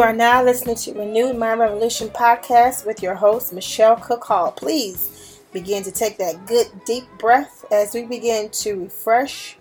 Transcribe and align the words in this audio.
You 0.00 0.06
are 0.06 0.14
now 0.14 0.42
listening 0.42 0.76
to 0.76 0.94
Renewed 0.94 1.36
Mind 1.36 1.60
Revolution 1.60 2.08
podcast 2.08 2.86
with 2.86 3.02
your 3.02 3.14
host, 3.14 3.52
Michelle 3.52 3.96
Cook 3.96 4.24
Hall. 4.24 4.50
Please 4.50 5.42
begin 5.52 5.82
to 5.82 5.92
take 5.92 6.16
that 6.16 6.46
good 6.46 6.68
deep 6.86 7.04
breath 7.18 7.66
as 7.70 7.92
we 7.92 8.04
begin 8.04 8.48
to 8.48 8.84
refresh, 8.84 9.58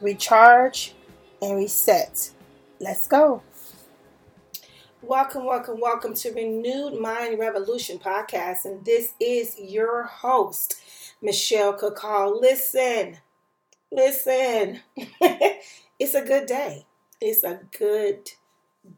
recharge, 0.00 0.94
and 1.42 1.58
reset. 1.58 2.30
Let's 2.80 3.06
go. 3.06 3.42
Welcome, 5.02 5.44
welcome, 5.44 5.78
welcome 5.78 6.14
to 6.14 6.32
Renewed 6.32 6.98
Mind 6.98 7.38
Revolution 7.38 7.98
podcast. 7.98 8.64
And 8.64 8.82
this 8.86 9.12
is 9.20 9.60
your 9.60 10.04
host, 10.04 10.76
Michelle 11.20 11.74
Cook 11.74 11.98
Hall. 11.98 12.40
Listen, 12.40 13.18
listen. 13.92 14.80
it's 14.96 16.14
a 16.14 16.24
good 16.24 16.46
day. 16.46 16.86
It's 17.20 17.44
a 17.44 17.60
good 17.70 18.30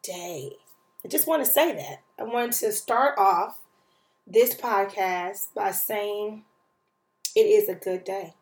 day. 0.05 0.59
I 1.07 1.09
just 1.09 1.29
want 1.29 1.45
to 1.45 1.49
say 1.49 1.73
that. 1.73 2.03
I 2.19 2.25
want 2.25 2.53
to 2.55 2.73
start 2.73 3.17
off 3.17 3.61
this 4.27 4.57
podcast 4.57 5.55
by 5.55 5.71
saying 5.71 6.43
it 7.37 7.43
is 7.43 7.69
a 7.69 7.77
good 7.77 8.03
day. 8.03 8.35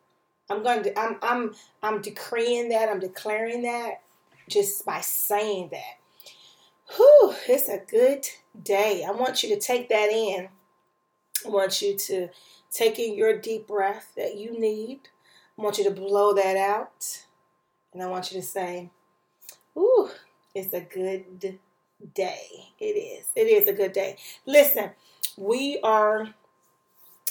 I'm 0.49 0.63
going 0.63 0.83
to 0.85 0.99
I'm 0.99 1.19
I'm 1.21 1.55
I'm 1.83 2.01
decreeing 2.01 2.71
that, 2.71 2.89
I'm 2.89 3.01
declaring 3.01 3.65
that 3.65 4.01
just 4.49 4.87
by 4.87 5.03
saying 5.03 5.73
that. 5.73 5.99
Whew, 6.97 7.35
it's 7.47 7.69
a 7.69 7.83
good 7.87 8.27
day. 8.63 9.05
I 9.07 9.11
want 9.11 9.43
you 9.43 9.51
to 9.51 9.61
take 9.61 9.91
that 9.91 10.09
in. 10.09 10.49
I 11.45 11.49
want 11.51 11.83
you 11.83 11.99
to 11.99 12.31
take 12.71 12.99
in 12.99 13.15
your 13.15 13.39
deep 13.39 13.67
breath 13.67 14.11
that 14.17 14.39
you 14.39 14.59
need. 14.59 15.01
I 15.59 15.63
want 15.63 15.77
you 15.77 15.85
to 15.85 15.91
blow 15.91 16.33
that 16.33 16.57
out. 16.57 17.25
And 17.93 18.03
I 18.03 18.07
want 18.07 18.33
you 18.33 18.41
to 18.41 18.47
say, 18.47 18.89
Ooh, 19.77 20.09
it's 20.55 20.73
a 20.73 20.81
good 20.81 21.59
day. 22.15 22.73
It 22.79 22.97
is. 22.97 23.29
It 23.35 23.47
is 23.47 23.69
a 23.69 23.73
good 23.73 23.93
day. 23.93 24.17
Listen, 24.47 24.91
we 25.37 25.79
are 25.83 26.35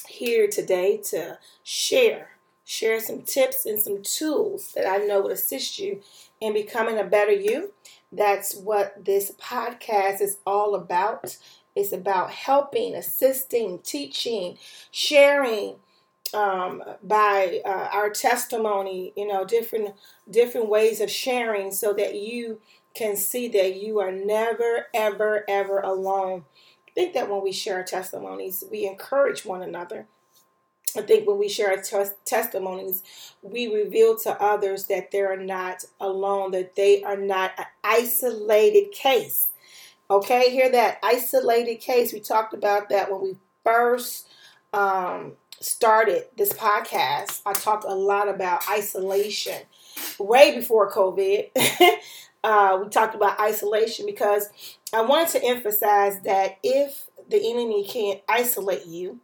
here 0.08 0.48
today 0.48 0.98
to 0.98 1.38
share 1.64 2.30
share 2.66 3.00
some 3.00 3.22
tips 3.22 3.66
and 3.66 3.80
some 3.80 4.02
tools 4.02 4.72
that 4.74 4.88
I 4.88 5.06
know 5.06 5.22
would 5.22 5.32
assist 5.32 5.80
you 5.80 6.02
in 6.40 6.54
becoming 6.54 6.98
a 6.98 7.04
better 7.04 7.32
you. 7.32 7.74
That's 8.12 8.56
what 8.56 9.04
this 9.04 9.32
podcast 9.32 10.22
is 10.22 10.38
all 10.46 10.76
about. 10.76 11.38
It's 11.76 11.92
about 11.92 12.32
helping, 12.32 12.96
assisting, 12.96 13.80
teaching, 13.80 14.58
sharing 14.92 15.76
um, 16.34 16.84
by 17.04 17.62
uh, 17.66 17.90
our 17.92 18.10
testimony. 18.10 19.14
You 19.16 19.28
know, 19.28 19.46
different 19.46 19.96
different 20.30 20.70
ways 20.70 21.02
of 21.02 21.10
sharing, 21.10 21.72
so 21.72 21.94
that 21.94 22.16
you 22.16 22.60
can 22.94 23.16
see 23.16 23.48
that 23.50 23.82
you 23.82 24.00
are 24.00 24.12
never, 24.12 24.88
ever, 24.94 25.44
ever 25.48 25.80
alone. 25.80 26.46
I 26.88 26.92
think 26.94 27.14
that 27.14 27.30
when 27.30 27.42
we 27.44 27.52
share 27.52 27.78
our 27.78 27.84
testimonies, 27.84 28.64
we 28.70 28.86
encourage 28.86 29.46
one 29.46 29.64
another. 29.64 30.08
I 30.96 31.02
think 31.02 31.28
when 31.28 31.40
we 31.40 31.50
share 31.50 31.70
our 31.70 31.82
tes- 31.82 32.14
testimonies, 32.24 33.02
we 33.42 33.68
reveal 33.74 34.18
to 34.20 34.42
others 34.42 34.86
that 34.88 35.12
they 35.12 35.22
are 35.22 35.38
not 35.38 35.86
alone, 36.00 36.52
that 36.52 36.76
they 36.76 37.04
are 37.04 37.18
not 37.18 37.52
an 37.58 37.66
isolated 37.84 38.92
case. 38.92 39.50
Okay, 40.10 40.52
hear 40.52 40.72
that 40.72 41.00
isolated 41.04 41.78
case. 41.78 42.14
We 42.14 42.20
talked 42.20 42.54
about 42.54 42.90
that 42.90 43.12
when 43.12 43.22
we 43.22 43.38
first 43.64 44.28
um, 44.72 45.34
started 45.64 46.26
this 46.38 46.54
podcast. 46.54 47.42
I 47.46 47.54
talked 47.54 47.86
a 47.86 47.96
lot 47.96 48.30
about 48.30 48.70
isolation 48.70 49.62
way 50.20 50.56
before 50.56 50.92
COVID. 50.92 51.50
uh, 52.44 52.80
we 52.84 52.90
talked 52.90 53.16
about 53.16 53.40
isolation 53.40 54.06
because 54.06 54.50
I 54.94 55.02
wanted 55.02 55.30
to 55.40 55.46
emphasize 55.46 56.22
that 56.22 56.58
if 56.64 57.10
the 57.30 57.38
enemy 57.38 57.88
can't 57.88 58.22
isolate 58.28 58.86
you, 58.86 59.20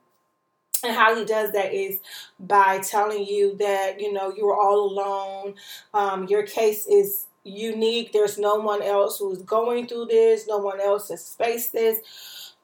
and 0.84 0.96
how 0.96 1.16
he 1.16 1.26
does 1.26 1.52
that 1.52 1.74
is 1.74 2.00
by 2.40 2.80
telling 2.80 3.26
you 3.26 3.58
that 3.58 4.00
you 4.00 4.14
know 4.14 4.34
you're 4.36 4.56
all 4.56 4.90
alone 4.90 5.56
um, 5.94 6.26
your 6.28 6.44
case 6.44 6.88
is 6.88 7.28
unique 7.44 8.14
there's 8.14 8.38
no 8.38 8.56
one 8.56 8.82
else 8.82 9.20
who's 9.20 9.42
going 9.42 9.88
through 9.88 10.06
this 10.06 10.48
no 10.48 10.58
one 10.58 10.80
else 10.80 11.10
has 11.10 11.34
faced 11.34 11.74
this 11.74 12.00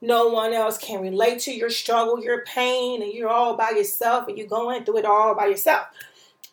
no 0.05 0.27
one 0.27 0.53
else 0.53 0.77
can 0.77 1.01
relate 1.01 1.39
to 1.39 1.51
your 1.51 1.69
struggle 1.69 2.23
your 2.23 2.43
pain 2.43 3.01
and 3.01 3.13
you're 3.13 3.29
all 3.29 3.55
by 3.55 3.71
yourself 3.71 4.27
and 4.27 4.37
you're 4.37 4.47
going 4.47 4.83
through 4.83 4.97
it 4.97 5.05
all 5.05 5.35
by 5.35 5.47
yourself 5.47 5.87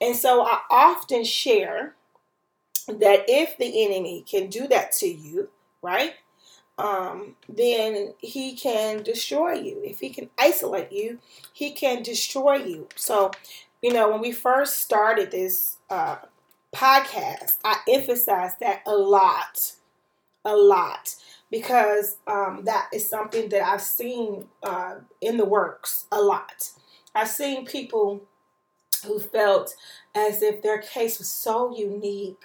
and 0.01 0.17
so 0.17 0.45
i 0.45 0.61
often 0.71 1.25
share 1.25 1.95
that 2.89 3.25
if 3.29 3.57
the 3.59 3.85
enemy 3.85 4.25
can 4.29 4.49
do 4.49 4.67
that 4.67 4.93
to 4.93 5.07
you 5.07 5.49
right 5.83 6.15
um, 6.79 7.37
then 7.49 8.15
he 8.19 8.57
can 8.57 9.03
destroy 9.03 9.53
you. 9.53 9.81
If 9.85 10.01
he 10.01 10.11
can 10.11 10.31
isolate 10.39 10.91
you, 10.91 11.19
he 11.53 11.71
can 11.73 12.03
destroy 12.03 12.57
you. 12.57 12.89
So, 12.97 13.31
you 13.83 13.93
know, 13.93 14.11
when 14.11 14.21
we 14.21 14.33
first 14.33 14.81
started 14.81 15.31
this 15.31 15.77
uh, 15.91 16.17
podcast, 16.75 17.59
I 17.65 17.79
emphasized 17.89 18.57
that 18.61 18.83
a 18.87 18.95
lot, 18.95 19.73
a 20.45 20.57
lot, 20.57 21.15
because 21.53 22.17
um, 22.27 22.63
that 22.65 22.89
is 22.95 23.09
something 23.09 23.51
that 23.51 23.63
I've 23.63 23.83
seen 23.83 24.47
uh, 24.63 24.97
in 25.21 25.37
the 25.37 25.45
works 25.45 26.07
a 26.11 26.21
lot. 26.21 26.71
I've 27.15 27.29
seen 27.29 27.67
people 27.67 28.23
who 29.07 29.21
felt 29.21 29.75
as 30.15 30.43
if 30.43 30.63
their 30.63 30.79
case 30.79 31.19
was 31.19 31.29
so 31.29 31.77
unique 31.77 32.43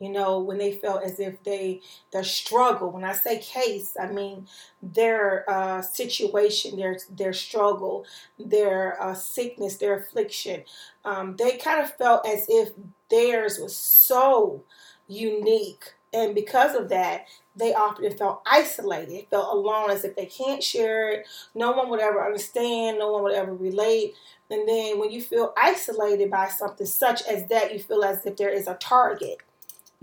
you 0.00 0.10
know 0.10 0.40
when 0.40 0.58
they 0.58 0.72
felt 0.72 1.02
as 1.02 1.18
if 1.20 1.42
they 1.44 1.80
their 2.12 2.24
struggle 2.24 2.90
when 2.90 3.04
i 3.04 3.12
say 3.12 3.38
case 3.38 3.96
i 4.00 4.10
mean 4.10 4.46
their 4.82 5.48
uh, 5.48 5.80
situation 5.80 6.76
their 6.76 6.98
their 7.10 7.32
struggle 7.32 8.04
their 8.38 9.00
uh, 9.00 9.14
sickness 9.14 9.76
their 9.76 9.96
affliction 9.98 10.64
um, 11.04 11.36
they 11.36 11.56
kind 11.56 11.80
of 11.80 11.92
felt 11.96 12.26
as 12.26 12.44
if 12.48 12.72
theirs 13.08 13.58
was 13.60 13.74
so 13.76 14.62
unique 15.06 15.94
and 16.12 16.34
because 16.34 16.74
of 16.74 16.88
that 16.88 17.26
they 17.56 17.72
often 17.74 18.10
felt 18.16 18.42
isolated 18.46 19.26
felt 19.30 19.54
alone 19.54 19.90
as 19.90 20.04
if 20.04 20.16
they 20.16 20.26
can't 20.26 20.62
share 20.62 21.10
it 21.10 21.26
no 21.54 21.72
one 21.72 21.88
would 21.88 22.00
ever 22.00 22.24
understand 22.24 22.98
no 22.98 23.12
one 23.12 23.22
would 23.22 23.34
ever 23.34 23.54
relate 23.54 24.14
and 24.50 24.68
then 24.68 24.98
when 24.98 25.10
you 25.10 25.22
feel 25.22 25.52
isolated 25.56 26.30
by 26.30 26.48
something 26.48 26.86
such 26.86 27.22
as 27.22 27.46
that 27.48 27.72
you 27.72 27.78
feel 27.78 28.04
as 28.04 28.24
if 28.26 28.36
there 28.36 28.50
is 28.50 28.66
a 28.66 28.74
target 28.74 29.38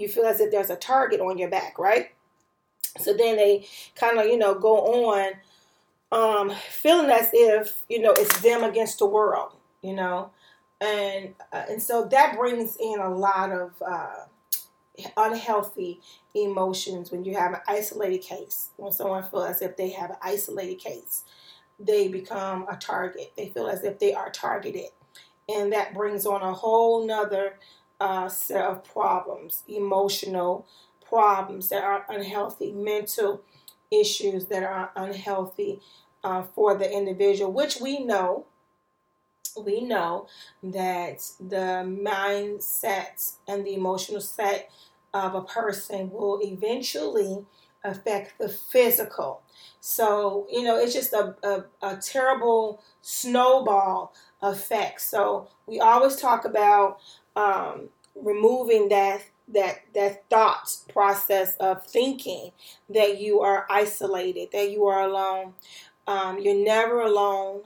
you 0.02 0.08
feel 0.08 0.26
as 0.26 0.40
if 0.40 0.52
there's 0.52 0.70
a 0.70 0.76
target 0.76 1.22
on 1.22 1.38
your 1.38 1.50
back, 1.50 1.78
right? 1.78 2.12
So 3.00 3.14
then 3.14 3.38
they 3.38 3.68
kind 3.96 4.20
of, 4.20 4.26
you 4.26 4.38
know, 4.38 4.56
go 4.56 5.12
on 5.12 5.34
um, 6.12 6.56
feeling 6.70 7.10
as 7.10 7.30
if, 7.34 7.84
you 7.88 8.02
know, 8.02 8.14
it's 8.14 8.42
them 8.42 8.64
against 8.64 9.00
the 9.00 9.06
world, 9.06 9.54
you 9.82 9.94
know. 9.94 10.32
And 10.82 11.36
uh, 11.54 11.66
and 11.70 11.82
so 11.82 12.06
that 12.06 12.38
brings 12.38 12.76
in 12.78 13.00
a 13.00 13.10
lot 13.10 13.52
of 13.52 13.72
uh, 13.86 14.24
unhealthy 15.18 16.02
emotions 16.34 17.12
when 17.12 17.24
you 17.24 17.36
have 17.36 17.54
an 17.54 17.62
isolated 17.68 18.20
case. 18.20 18.70
When 18.78 18.92
someone 18.92 19.24
feels 19.24 19.50
as 19.50 19.62
if 19.62 19.78
they 19.78 19.90
have 19.92 20.12
an 20.12 20.18
isolated 20.22 20.80
case, 20.80 21.24
they 21.80 22.08
become 22.08 22.66
a 22.70 22.76
target. 22.76 23.34
They 23.36 23.50
feel 23.50 23.68
as 23.68 23.84
if 23.84 24.00
they 24.00 24.14
are 24.14 24.30
targeted. 24.30 24.90
And 25.50 25.72
that 25.74 25.94
brings 25.94 26.26
on 26.26 26.42
a 26.42 26.54
whole 26.54 27.06
nother 27.06 27.58
uh, 28.00 28.30
set 28.30 28.66
of 28.66 28.84
problems, 28.84 29.64
emotional 29.68 30.66
problems 31.08 31.70
that 31.70 31.84
are 31.84 32.06
unhealthy, 32.10 32.72
mental 32.72 33.42
issues 33.92 34.46
that 34.48 34.64
are 34.64 34.92
unhealthy 34.96 35.80
uh, 36.24 36.44
for 36.44 36.76
the 36.76 36.92
individual, 36.92 37.52
which 37.52 37.80
we 37.82 38.04
know. 38.04 38.46
We 39.58 39.82
know 39.82 40.28
that 40.64 41.22
the 41.40 41.84
mindset 41.86 43.34
and 43.48 43.66
the 43.66 43.74
emotional 43.74 44.22
set 44.22 44.70
of 45.14 45.36
a 45.36 45.42
person 45.42 46.10
will 46.12 46.40
eventually 46.42 47.46
affect 47.84 48.38
the 48.38 48.50
physical. 48.50 49.42
So, 49.80 50.48
you 50.52 50.64
know, 50.64 50.78
it's 50.78 50.94
just 50.94 51.14
a, 51.14 51.36
a, 51.44 51.66
a 51.82 51.98
terrible 51.98 52.82
snowball 53.02 54.14
effect. 54.42 55.02
So, 55.02 55.50
we 55.66 55.80
always 55.80 56.16
talk 56.16 56.46
about 56.46 57.00
um, 57.36 57.90
removing 58.16 58.90
that 58.90 59.24
that 59.54 59.82
that 59.94 60.30
thought 60.30 60.78
process 60.94 61.56
of 61.58 61.86
thinking 61.86 62.52
that 62.90 63.20
you 63.20 63.42
are 63.42 63.66
isolated, 63.70 64.50
that 64.54 64.72
you 64.72 64.86
are 64.86 65.02
alone. 65.02 65.54
Um, 66.08 66.40
you're 66.40 66.56
never 66.56 67.02
alone. 67.02 67.62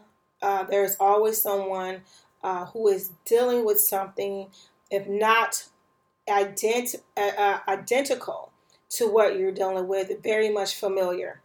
Uh, 0.46 0.64
there's 0.64 0.96
always 1.00 1.42
someone 1.42 2.02
uh, 2.44 2.66
who 2.66 2.88
is 2.88 3.10
dealing 3.26 3.66
with 3.66 3.82
something, 3.82 4.46
if 4.92 5.08
not 5.08 5.66
ident- 6.30 7.02
uh, 7.18 7.32
uh, 7.36 7.60
identical 7.68 8.52
to 8.90 9.12
what 9.12 9.40
you're 9.40 9.52
dealing 9.52 9.88
with, 9.88 10.12
very 10.22 10.50
much 10.50 10.76
familiar. 10.76 11.42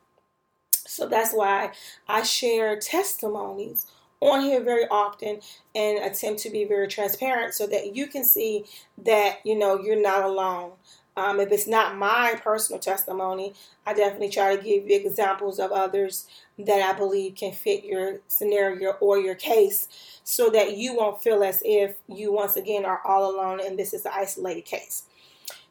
So 0.87 1.09
that's 1.09 1.33
why 1.33 1.73
I 2.07 2.23
share 2.25 2.79
testimonies 2.79 3.87
on 4.21 4.43
here 4.43 4.63
very 4.63 4.87
often 4.91 5.41
and 5.75 6.05
attempt 6.05 6.43
to 6.43 6.51
be 6.51 6.65
very 6.67 6.87
transparent 6.87 7.55
so 7.55 7.67
that 7.69 7.97
you 7.97 8.07
can 8.07 8.23
see 8.23 8.67
that 9.03 9.39
you 9.45 9.59
know 9.59 9.81
you're 9.81 10.01
not 10.01 10.25
alone. 10.25 10.73
Um, 11.17 11.41
if 11.41 11.51
it's 11.53 11.67
not 11.67 11.97
my 11.97 12.39
personal 12.43 12.81
testimony, 12.81 13.55
I 13.87 13.95
definitely 13.95 14.29
try 14.29 14.57
to 14.57 14.63
give 14.63 14.89
you 14.89 14.97
examples 14.97 15.59
of 15.59 15.73
others 15.73 16.27
that 16.67 16.83
I 16.83 16.99
believe 16.99 17.35
can 17.35 17.53
fit 17.53 17.85
your 17.85 18.21
scenario 18.29 18.93
or 19.01 19.19
your 19.19 19.35
case 19.35 19.89
so 20.25 20.51
that 20.51 20.77
you 20.77 20.97
won't 20.97 21.23
feel 21.23 21.43
as 21.43 21.63
if 21.65 21.97
you 22.09 22.33
once 22.33 22.57
again 22.57 22.85
are 22.85 23.01
all 23.05 23.31
alone 23.31 23.61
and 23.65 23.79
this 23.79 23.93
is 23.93 24.05
an 24.05 24.13
isolated 24.15 24.65
case. 24.65 25.05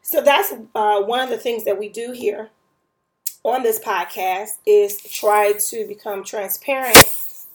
So 0.01 0.21
that's 0.21 0.53
uh, 0.75 1.01
one 1.01 1.19
of 1.19 1.30
the 1.30 1.38
things 1.38 1.65
that 1.65 1.77
we 1.77 1.89
do 1.89 2.12
here 2.12 2.50
on 3.44 3.63
this 3.63 3.80
podcast 3.80 4.57
is 4.65 5.01
try 5.01 5.53
to 5.53 5.88
become 5.88 6.24
transparent 6.24 6.97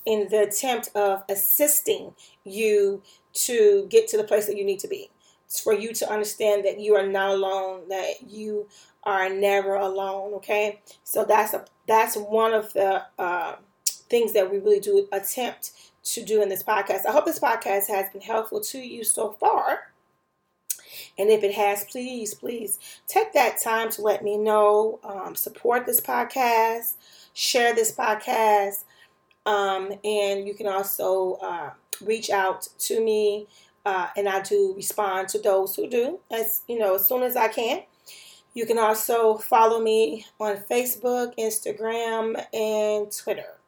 in 0.07 0.29
the 0.31 0.43
attempt 0.43 0.91
of 0.95 1.23
assisting 1.29 2.15
you 2.45 3.03
to 3.33 3.87
get 3.91 4.09
to 4.09 4.17
the 4.17 4.25
place 4.25 4.47
that 4.47 4.57
you 4.57 4.65
need 4.65 4.79
to 4.79 4.89
be. 4.89 5.11
It's 5.47 5.61
for 5.61 5.73
you 5.73 5.93
to 5.95 6.11
understand 6.11 6.65
that 6.65 6.81
you 6.81 6.95
are 6.95 7.07
not 7.07 7.31
alone, 7.31 7.89
that 7.89 8.15
you 8.29 8.69
are 9.05 9.29
never 9.29 9.75
alone. 9.75 10.35
Okay, 10.35 10.81
so 11.03 11.25
that's 11.25 11.55
a 11.55 11.65
that's 11.87 12.17
one 12.17 12.53
of 12.53 12.73
the 12.73 13.05
uh, 13.19 13.57
things 13.87 14.33
that 14.33 14.51
we 14.51 14.59
really 14.59 14.81
do 14.81 15.09
attempt 15.13 15.73
to 16.05 16.25
do 16.25 16.43
in 16.43 16.49
this 16.49 16.63
podcast. 16.63 17.07
I 17.07 17.13
hope 17.13 17.25
this 17.25 17.39
podcast 17.39 17.89
has 17.89 18.11
been 18.11 18.23
helpful 18.23 18.61
to 18.61 18.79
you 18.79 19.05
so 19.05 19.33
far. 19.33 19.93
And 21.19 21.31
if 21.31 21.43
it 21.43 21.55
has, 21.55 21.85
please, 21.85 22.35
please 22.35 22.79
take 23.07 23.33
that 23.33 23.61
time 23.61 23.91
to 23.91 24.03
let 24.03 24.23
me 24.23 24.37
know. 24.37 25.01
Um, 25.05 25.35
support 25.35 25.87
this 25.87 26.01
podcast, 26.01 26.95
share 27.33 27.75
this 27.75 27.93
podcast, 27.93 28.85
um, 29.47 29.93
and 30.05 30.47
you 30.47 30.55
can 30.55 30.67
also 30.67 31.35
uh, 31.43 31.71
reach 32.01 32.31
out 32.31 32.69
to 32.81 33.01
me, 33.05 33.47
uh, 33.85 34.09
and 34.17 34.29
I 34.29 34.41
do 34.41 34.73
respond 34.75 35.29
to 35.31 35.39
those 35.39 35.77
who 35.77 35.89
do 35.89 36.21
as 36.33 36.63
you 36.69 36.79
know 36.79 36.95
as 36.97 37.07
soon 37.07 37.23
as 37.23 37.37
I 37.37 37.49
can. 37.49 37.83
You 38.55 38.67
can 38.67 38.79
also 38.79 39.37
follow 39.37 39.81
me 39.81 40.27
on 40.41 40.57
Facebook, 40.59 41.35
Instagram, 41.39 42.43
and 42.55 43.11
Twitter. 43.13 43.59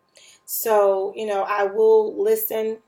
So 0.45 1.13
you 1.17 1.27
know 1.27 1.43
I 1.43 1.65
will 1.65 2.23
listen. 2.23 2.79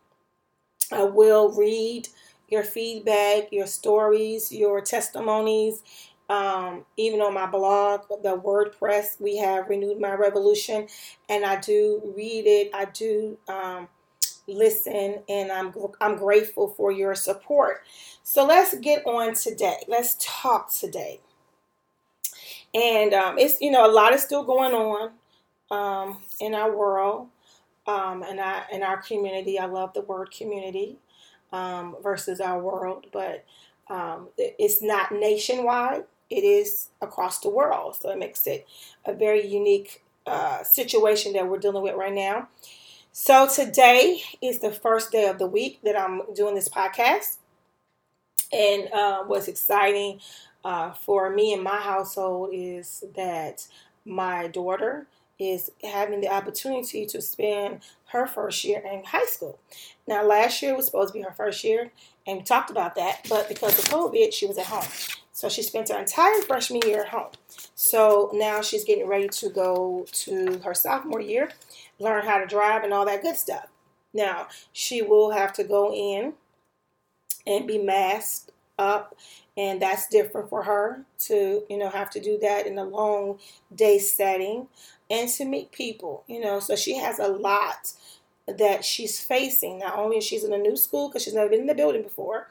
I 0.93 1.03
will 1.03 1.53
read 1.53 2.09
your 2.49 2.63
feedback, 2.65 3.53
your 3.53 3.67
stories, 3.67 4.51
your 4.51 4.81
testimonies, 4.81 5.83
um, 6.29 6.85
even 6.97 7.21
on 7.21 7.33
my 7.33 7.47
blog, 7.47 8.03
the 8.09 8.37
WordPress, 8.37 9.21
we 9.21 9.39
have 9.39 9.69
Renewed 9.69 9.99
Mind 9.99 10.21
Revolution, 10.21 10.87
and 11.29 11.45
I 11.45 11.57
do 11.59 12.13
read 12.15 12.47
it. 12.47 12.71
I 12.75 12.85
do 12.87 13.39
um, 13.49 13.89
listen, 14.47 15.23
and 15.29 15.51
I'm 15.51 15.73
I'm 16.01 16.17
grateful 16.17 16.69
for 16.69 16.93
your 16.93 17.15
support. 17.15 17.83
So 18.23 18.45
let's 18.45 18.77
get 18.79 19.07
on 19.07 19.35
today. 19.35 19.79
Let's 19.89 20.17
talk 20.21 20.71
today, 20.71 21.21
and 22.75 23.15
um, 23.15 23.39
it's 23.39 23.61
you 23.61 23.71
know 23.71 23.91
a 23.91 23.93
lot 23.93 24.13
is 24.13 24.23
still 24.23 24.45
going 24.45 24.73
on 24.73 25.11
um, 25.71 26.23
in 26.41 26.55
our 26.55 26.77
world, 26.77 27.29
um, 27.87 28.23
and 28.23 28.41
I 28.41 28.65
in 28.73 28.83
our 28.83 29.01
community. 29.03 29.59
I 29.59 29.67
love 29.67 29.93
the 29.95 30.03
word 30.03 30.31
community 30.31 30.99
um, 31.53 31.97
versus 32.03 32.41
our 32.41 32.61
world, 32.61 33.07
but 33.13 33.45
um, 33.89 34.29
it's 34.37 34.83
not 34.83 35.13
nationwide 35.13 36.05
it 36.31 36.45
is 36.45 36.89
across 37.01 37.41
the 37.41 37.49
world. 37.49 37.97
So 37.97 38.11
it 38.11 38.19
makes 38.19 38.47
it 38.47 38.67
a 39.05 39.15
very 39.15 39.47
unique 39.47 40.05
uh, 40.27 40.63
situation 40.63 41.33
that 41.33 41.49
we're 41.49 41.59
dealing 41.59 41.83
with 41.83 41.95
right 41.95 42.13
now. 42.13 42.49
So 43.13 43.49
today 43.49 44.23
is 44.41 44.59
the 44.59 44.71
first 44.71 45.11
day 45.11 45.27
of 45.27 45.39
the 45.39 45.47
week 45.47 45.81
that 45.85 45.99
I'm 45.99 46.23
doing 46.35 46.55
this 46.55 46.69
podcast. 46.69 47.39
And 48.53 48.89
uh, 48.93 49.25
what's 49.25 49.49
exciting 49.49 50.21
uh, 50.65 50.93
for 50.93 51.31
me 51.31 51.53
and 51.53 51.63
my 51.63 51.77
household 51.77 52.51
is 52.53 53.05
that 53.15 53.67
my 54.05 54.49
daughter 54.49 55.07
is 55.39 55.71
having 55.85 56.21
the 56.21 56.29
opportunity 56.29 57.07
to 57.07 57.23
spend 57.23 57.81
her 58.07 58.27
first 58.27 58.65
year 58.65 58.83
in 58.85 59.05
high 59.05 59.27
school. 59.27 59.59
Now, 60.07 60.25
last 60.25 60.61
year 60.63 60.75
was 60.77 60.87
supposed 60.87 61.13
to 61.13 61.19
be 61.19 61.23
her 61.23 61.33
first 61.33 61.63
year, 61.63 61.93
and 62.27 62.39
we 62.39 62.45
talked 62.45 62.71
about 62.71 62.97
that, 62.97 63.27
but 63.29 63.49
because 63.49 63.79
of 63.79 63.85
COVID, 63.85 64.33
she 64.33 64.47
was 64.47 64.59
at 64.59 64.67
home. 64.67 64.89
So 65.33 65.49
she 65.49 65.63
spent 65.63 65.91
her 65.91 65.99
entire 65.99 66.43
freshman 66.43 66.83
year 66.85 67.03
at 67.03 67.11
home. 67.11 67.31
So 67.77 68.31
now 68.35 68.61
she's 68.61 68.83
getting 68.83 69.07
ready 69.07 69.29
to 69.29 69.49
go 69.49 70.05
to 70.11 70.59
her 70.65 70.75
sophomore 70.75 71.21
year, 71.21 71.51
learn 72.01 72.25
how 72.25 72.39
to 72.39 72.47
drive 72.47 72.83
and 72.83 72.93
all 72.93 73.07
that 73.07 73.23
good 73.23 73.37
stuff. 73.37 73.69
Now 74.13 74.49
she 74.73 75.01
will 75.01 75.31
have 75.31 75.53
to 75.53 75.63
go 75.63 75.95
in 75.95 76.33
and 77.47 77.67
be 77.67 77.79
masked 77.79 78.51
up 78.79 79.17
and 79.57 79.83
that's 79.83 80.07
different 80.09 80.49
for 80.49 80.63
her 80.63 81.05
to 81.19 81.63
you 81.69 81.77
know 81.77 81.89
have 81.89 82.11
to 82.11 82.21
do 82.21 82.39
that 82.39 82.67
in 82.67 82.79
a 82.79 82.85
long 82.85 83.39
day 83.75 83.99
setting 83.99 84.69
and 85.11 85.29
to 85.29 85.45
meet 85.45 85.73
people 85.73 86.23
you 86.29 86.41
know 86.41 86.61
so 86.61 86.77
she 86.77 86.97
has 86.97 87.19
a 87.19 87.29
lot 87.29 87.93
that 88.47 88.85
she's 88.85 89.21
facing 89.21 89.79
not 89.79 89.99
only 89.99 90.19
is 90.19 90.25
she's 90.25 90.45
in 90.45 90.53
a 90.53 90.59
new 90.59 90.77
school 90.77 91.09
because 91.09 91.23
she's 91.23 91.35
never 91.35 91.51
been 91.51 91.61
in 91.61 91.67
the 91.67 91.75
building 91.75 92.03
before 92.03 92.49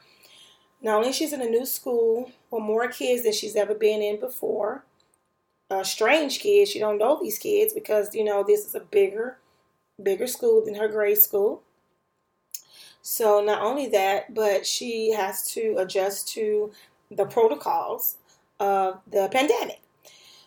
not 0.80 0.98
only 0.98 1.12
she's 1.12 1.32
in 1.32 1.42
a 1.42 1.48
new 1.48 1.66
school 1.66 2.30
with 2.50 2.62
more 2.62 2.88
kids 2.88 3.24
than 3.24 3.32
she's 3.32 3.56
ever 3.56 3.74
been 3.74 4.00
in 4.00 4.20
before, 4.20 4.84
uh, 5.70 5.82
strange 5.82 6.40
kids. 6.40 6.70
She 6.70 6.78
don't 6.78 6.98
know 6.98 7.18
these 7.20 7.38
kids 7.38 7.72
because 7.72 8.14
you 8.14 8.24
know 8.24 8.44
this 8.46 8.64
is 8.64 8.74
a 8.74 8.80
bigger, 8.80 9.38
bigger 10.02 10.26
school 10.26 10.64
than 10.64 10.76
her 10.76 10.88
grade 10.88 11.18
school. 11.18 11.62
So 13.02 13.42
not 13.42 13.62
only 13.62 13.88
that, 13.88 14.34
but 14.34 14.66
she 14.66 15.12
has 15.12 15.50
to 15.52 15.76
adjust 15.78 16.28
to 16.34 16.72
the 17.10 17.24
protocols 17.24 18.16
of 18.60 19.00
the 19.10 19.28
pandemic. 19.32 19.80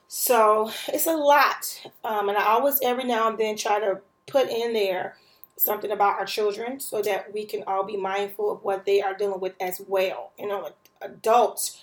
So 0.08 0.72
it's 0.90 1.08
a 1.08 1.16
lot, 1.16 1.90
um, 2.04 2.28
and 2.28 2.38
I 2.38 2.44
always 2.48 2.80
every 2.84 3.06
now 3.06 3.30
and 3.30 3.38
then 3.38 3.56
try 3.56 3.80
to 3.80 4.02
put 4.28 4.50
in 4.50 4.74
there 4.74 5.16
something 5.58 5.92
about 5.92 6.20
our 6.20 6.26
children 6.26 6.80
so 6.80 7.02
that 7.04 7.34
we 7.34 7.46
can 7.46 7.64
all 7.66 7.86
be 7.86 7.96
mindful 7.96 8.52
of 8.52 8.64
what 8.64 8.86
they 8.86 9.02
are 9.02 9.16
dealing 9.16 9.40
with 9.40 9.54
as 9.62 9.82
well. 9.88 10.32
You 10.38 10.48
know, 10.50 10.70
adults 11.02 11.82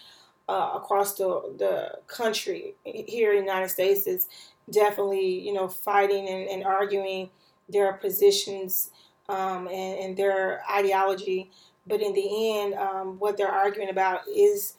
uh, 0.49 0.73
across 0.75 1.15
the, 1.15 1.55
the 1.59 1.99
country 2.07 2.75
here 2.85 3.33
in 3.33 3.39
the 3.39 3.51
United 3.51 3.71
States 3.71 4.07
is 4.07 4.27
definitely, 4.71 5.41
you 5.41 5.53
know, 5.53 5.69
fighting 5.69 6.29
and, 6.29 6.49
and 6.49 6.65
arguing 6.65 7.31
their 7.69 7.95
positions 7.95 8.91
um, 9.29 9.69
and, 9.69 9.99
and, 9.99 10.17
their 10.17 10.63
ideology. 10.71 11.51
But 11.87 12.01
in 12.01 12.15
the 12.15 12.59
end, 12.59 12.75
um, 12.75 13.19
what 13.19 13.37
they're 13.37 13.49
arguing 13.49 13.91
about 13.91 14.23
is 14.29 14.75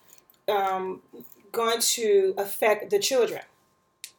um, 0.47 1.01
going 1.51 1.79
to 1.81 2.33
affect 2.37 2.89
the 2.89 2.99
children. 2.99 3.41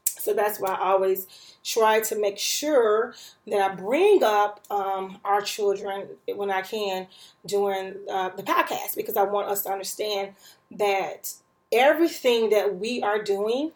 So 0.04 0.34
that's 0.34 0.60
why 0.60 0.70
I 0.70 0.90
always 0.90 1.26
try 1.64 2.00
to 2.00 2.18
make 2.20 2.38
sure 2.38 3.14
that 3.46 3.60
I 3.60 3.75
bring 3.75 4.22
up 4.22 4.60
um, 4.70 5.18
our 5.25 5.40
children 5.40 6.08
when 6.34 6.50
I 6.50 6.62
can 6.62 7.06
during 7.46 7.94
uh, 8.10 8.30
the 8.30 8.42
podcast 8.42 8.96
because 8.96 9.16
I 9.16 9.22
want 9.22 9.49
us 9.49 9.62
to 9.62 9.70
understand 9.70 10.34
that 10.72 11.32
everything 11.72 12.50
that 12.50 12.76
we 12.76 13.02
are 13.02 13.22
doing, 13.22 13.72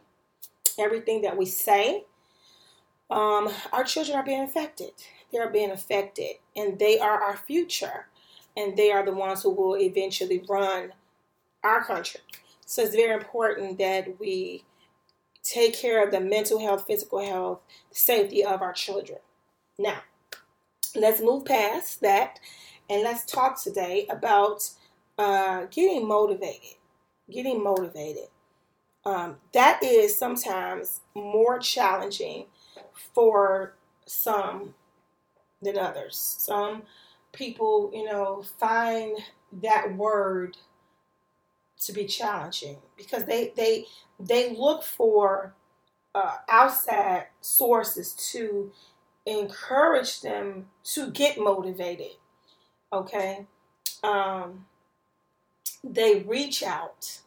everything 0.78 1.23
that 1.23 1.37
we 1.37 1.46
say, 1.46 2.04
um, 3.11 3.49
our 3.73 3.84
children 3.84 4.16
are 4.16 4.25
being 4.25 4.42
affected. 4.42 4.92
They 5.34 5.40
are 5.40 5.50
being 5.50 5.72
affected, 5.72 6.36
and 6.54 6.78
they 6.78 7.00
are 7.00 7.20
our 7.20 7.36
future, 7.36 8.06
and 8.56 8.76
they 8.76 8.92
are 8.92 9.04
the 9.04 9.12
ones 9.12 9.42
who 9.42 9.50
will 9.50 9.76
eventually 9.76 10.44
run 10.48 10.92
our 11.64 11.82
country. 11.82 12.20
So 12.64 12.82
it's 12.82 12.94
very 12.94 13.14
important 13.14 13.78
that 13.78 14.20
we 14.20 14.62
take 15.42 15.74
care 15.74 16.04
of 16.04 16.12
the 16.12 16.20
mental 16.20 16.60
health, 16.60 16.86
physical 16.86 17.18
health, 17.18 17.58
safety 17.90 18.44
of 18.44 18.62
our 18.62 18.72
children. 18.72 19.18
Now, 19.76 20.02
let's 20.94 21.20
move 21.20 21.46
past 21.46 22.00
that 22.02 22.38
and 22.88 23.02
let's 23.02 23.24
talk 23.24 23.60
today 23.60 24.06
about 24.08 24.70
uh, 25.18 25.64
getting 25.64 26.06
motivated. 26.06 26.76
Getting 27.28 27.60
motivated. 27.60 28.28
Um, 29.04 29.38
that 29.52 29.82
is 29.82 30.16
sometimes 30.16 31.00
more 31.12 31.58
challenging 31.58 32.46
for 33.12 33.74
some 34.06 34.74
than 35.64 35.78
others. 35.78 36.16
Some 36.16 36.83
people, 37.33 37.90
you 37.92 38.04
know, 38.04 38.44
find 38.59 39.18
that 39.62 39.97
word 39.97 40.56
to 41.80 41.92
be 41.92 42.06
challenging 42.06 42.78
because 42.97 43.25
they 43.25 43.52
they 43.56 43.87
they 44.18 44.54
look 44.56 44.83
for 44.83 45.54
uh, 46.14 46.37
outside 46.49 47.26
sources 47.40 48.12
to 48.33 48.73
encourage 49.26 50.21
them 50.21 50.66
to 50.85 51.11
get 51.11 51.38
motivated. 51.38 52.12
Okay. 52.92 53.47
Um, 54.02 54.66
they 55.83 56.21
reach 56.21 56.62
out 56.62 57.21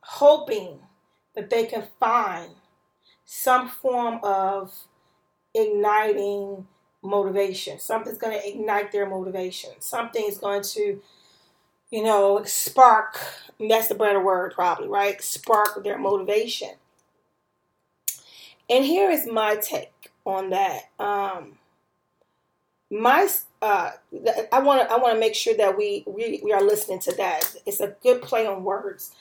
hoping 0.00 0.78
that 1.34 1.50
they 1.50 1.66
can 1.66 1.84
find 2.00 2.52
some 3.24 3.68
form 3.68 4.20
of 4.22 4.74
igniting 5.54 6.66
motivation. 7.02 7.78
Something's 7.78 8.18
going 8.18 8.38
to 8.38 8.48
ignite 8.48 8.92
their 8.92 9.08
motivation. 9.08 9.70
Something 9.80 10.24
is 10.26 10.38
going 10.38 10.62
to, 10.62 11.00
you 11.90 12.02
know, 12.02 12.42
spark. 12.44 13.18
That's 13.68 13.88
the 13.88 13.94
better 13.94 14.22
word, 14.22 14.52
probably, 14.54 14.88
right? 14.88 15.20
Spark 15.22 15.82
their 15.82 15.98
motivation. 15.98 16.70
And 18.70 18.84
here 18.84 19.10
is 19.10 19.26
my 19.26 19.56
take 19.56 20.10
on 20.26 20.50
that. 20.50 20.90
Um, 20.98 21.58
my 22.90 23.28
uh, 23.60 23.90
I 24.52 24.60
want 24.60 24.82
to 24.82 24.92
I 24.92 24.98
want 24.98 25.14
to 25.14 25.20
make 25.20 25.34
sure 25.34 25.56
that 25.56 25.76
we, 25.76 26.04
we 26.06 26.40
we 26.42 26.52
are 26.52 26.62
listening 26.62 27.00
to 27.00 27.16
that. 27.16 27.54
It's 27.66 27.80
a 27.80 27.96
good 28.02 28.22
play 28.22 28.46
on 28.46 28.64
words. 28.64 29.12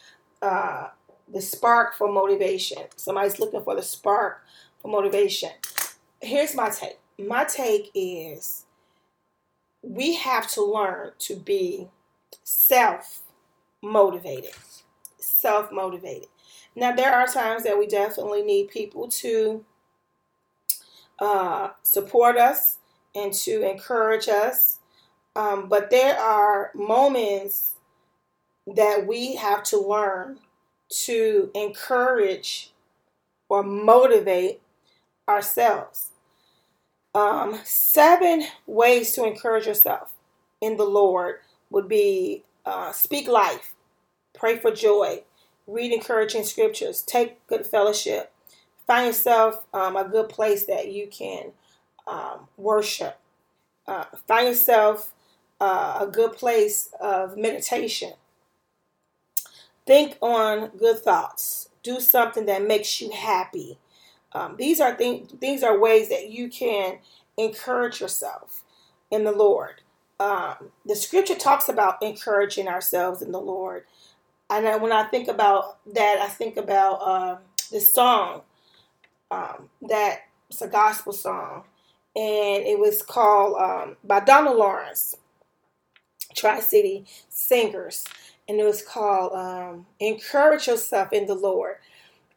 Uh, 0.41 0.89
the 1.31 1.41
spark 1.41 1.95
for 1.95 2.11
motivation. 2.11 2.83
Somebody's 2.95 3.39
looking 3.39 3.63
for 3.63 3.75
the 3.75 3.81
spark 3.81 4.43
for 4.81 4.89
motivation. 4.89 5.49
Here's 6.21 6.55
my 6.55 6.69
take. 6.69 6.99
My 7.19 7.45
take 7.45 7.91
is 7.95 8.65
we 9.81 10.15
have 10.15 10.49
to 10.51 10.63
learn 10.63 11.11
to 11.19 11.35
be 11.35 11.87
self 12.43 13.23
motivated. 13.81 14.51
Self 15.17 15.71
motivated. 15.71 16.29
Now, 16.75 16.95
there 16.95 17.13
are 17.13 17.27
times 17.27 17.63
that 17.63 17.77
we 17.77 17.87
definitely 17.87 18.43
need 18.43 18.69
people 18.69 19.07
to 19.07 19.65
uh, 21.19 21.69
support 21.81 22.37
us 22.37 22.77
and 23.15 23.33
to 23.33 23.67
encourage 23.67 24.27
us. 24.27 24.77
Um, 25.35 25.69
but 25.69 25.89
there 25.89 26.17
are 26.19 26.71
moments 26.75 27.73
that 28.75 29.07
we 29.07 29.35
have 29.35 29.63
to 29.63 29.79
learn 29.79 30.39
to 30.89 31.49
encourage 31.55 32.73
or 33.49 33.63
motivate 33.63 34.61
ourselves. 35.27 36.11
Um, 37.17 37.59
seven 37.63 38.43
ways 38.67 39.11
to 39.13 39.25
encourage 39.25 39.65
yourself 39.65 40.13
in 40.61 40.77
the 40.77 40.83
Lord 40.83 41.37
would 41.71 41.87
be 41.87 42.43
uh, 42.63 42.91
speak 42.91 43.27
life, 43.27 43.73
pray 44.35 44.55
for 44.57 44.69
joy, 44.69 45.23
read 45.65 45.91
encouraging 45.91 46.43
scriptures, 46.43 47.01
take 47.01 47.45
good 47.47 47.65
fellowship, 47.65 48.31
find 48.85 49.07
yourself 49.07 49.65
um, 49.73 49.95
a 49.95 50.07
good 50.07 50.29
place 50.29 50.67
that 50.67 50.91
you 50.91 51.07
can 51.07 51.53
um, 52.05 52.47
worship, 52.55 53.17
uh, 53.87 54.03
find 54.27 54.49
yourself 54.49 55.15
uh, 55.59 55.97
a 56.01 56.05
good 56.05 56.33
place 56.33 56.89
of 57.01 57.35
meditation. 57.35 58.13
Think 59.87 60.17
on 60.21 60.67
good 60.77 60.99
thoughts. 60.99 61.69
Do 61.81 61.99
something 61.99 62.45
that 62.45 62.67
makes 62.67 63.01
you 63.01 63.09
happy. 63.09 63.79
Um, 64.37 64.55
these 64.57 64.79
are 64.79 64.95
things. 64.95 65.31
These 65.39 65.63
are 65.63 65.79
ways 65.79 66.09
that 66.09 66.29
you 66.29 66.49
can 66.49 66.99
encourage 67.37 68.01
yourself 68.01 68.63
in 69.11 69.23
the 69.23 69.31
Lord. 69.31 69.81
Um, 70.19 70.71
the 70.85 70.95
Scripture 70.95 71.35
talks 71.35 71.69
about 71.69 72.01
encouraging 72.01 72.67
ourselves 72.67 73.21
in 73.21 73.31
the 73.31 73.41
Lord, 73.41 73.85
and 74.49 74.81
when 74.81 74.91
I 74.91 75.03
think 75.05 75.27
about 75.27 75.79
that, 75.93 76.19
I 76.21 76.27
think 76.27 76.57
about 76.57 76.93
uh, 76.95 77.37
this 77.71 77.93
song 77.93 78.41
um, 79.31 79.69
that 79.89 80.21
it's 80.49 80.61
a 80.61 80.67
gospel 80.67 81.13
song, 81.13 81.63
and 82.15 82.63
it 82.63 82.79
was 82.79 83.01
called 83.01 83.59
um, 83.59 83.97
by 84.03 84.19
Donald 84.19 84.57
Lawrence, 84.57 85.15
Tri 86.35 86.59
City 86.59 87.05
Singers, 87.29 88.05
and 88.47 88.59
it 88.59 88.63
was 88.63 88.83
called 88.83 89.33
um, 89.33 89.87
"Encourage 89.99 90.67
Yourself 90.67 91.11
in 91.11 91.25
the 91.25 91.35
Lord." 91.35 91.77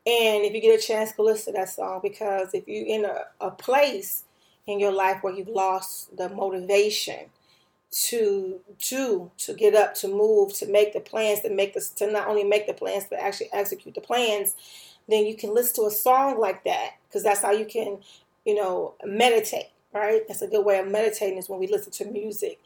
And 0.06 0.44
if 0.44 0.54
you 0.54 0.60
get 0.60 0.78
a 0.78 0.82
chance, 0.82 1.12
go 1.12 1.24
listen 1.24 1.52
to 1.52 1.58
that 1.58 1.68
song 1.68 2.00
because 2.02 2.54
if 2.54 2.66
you're 2.66 2.86
in 2.86 3.04
a, 3.04 3.24
a 3.40 3.50
place 3.50 4.24
in 4.66 4.80
your 4.80 4.92
life 4.92 5.22
where 5.22 5.34
you've 5.34 5.48
lost 5.48 6.16
the 6.16 6.28
motivation 6.28 7.26
to 7.90 8.60
do, 8.88 9.30
to 9.36 9.54
get 9.54 9.74
up, 9.74 9.94
to 9.96 10.08
move, 10.08 10.54
to 10.54 10.66
make 10.66 10.92
the 10.92 11.00
plans, 11.00 11.40
to 11.40 11.50
make 11.50 11.74
this, 11.74 11.90
to 11.90 12.10
not 12.10 12.28
only 12.28 12.44
make 12.44 12.66
the 12.66 12.72
plans 12.72 13.04
but 13.10 13.18
actually 13.18 13.50
execute 13.52 13.94
the 13.94 14.00
plans, 14.00 14.54
then 15.08 15.26
you 15.26 15.36
can 15.36 15.52
listen 15.54 15.82
to 15.82 15.88
a 15.88 15.90
song 15.90 16.38
like 16.38 16.64
that 16.64 16.92
because 17.08 17.22
that's 17.22 17.42
how 17.42 17.50
you 17.50 17.66
can, 17.66 17.98
you 18.46 18.54
know, 18.54 18.94
meditate. 19.04 19.70
Right? 19.92 20.22
That's 20.28 20.40
a 20.40 20.46
good 20.46 20.64
way 20.64 20.78
of 20.78 20.86
meditating 20.86 21.36
is 21.36 21.48
when 21.48 21.58
we 21.58 21.66
listen 21.66 21.90
to 21.92 22.04
music. 22.04 22.60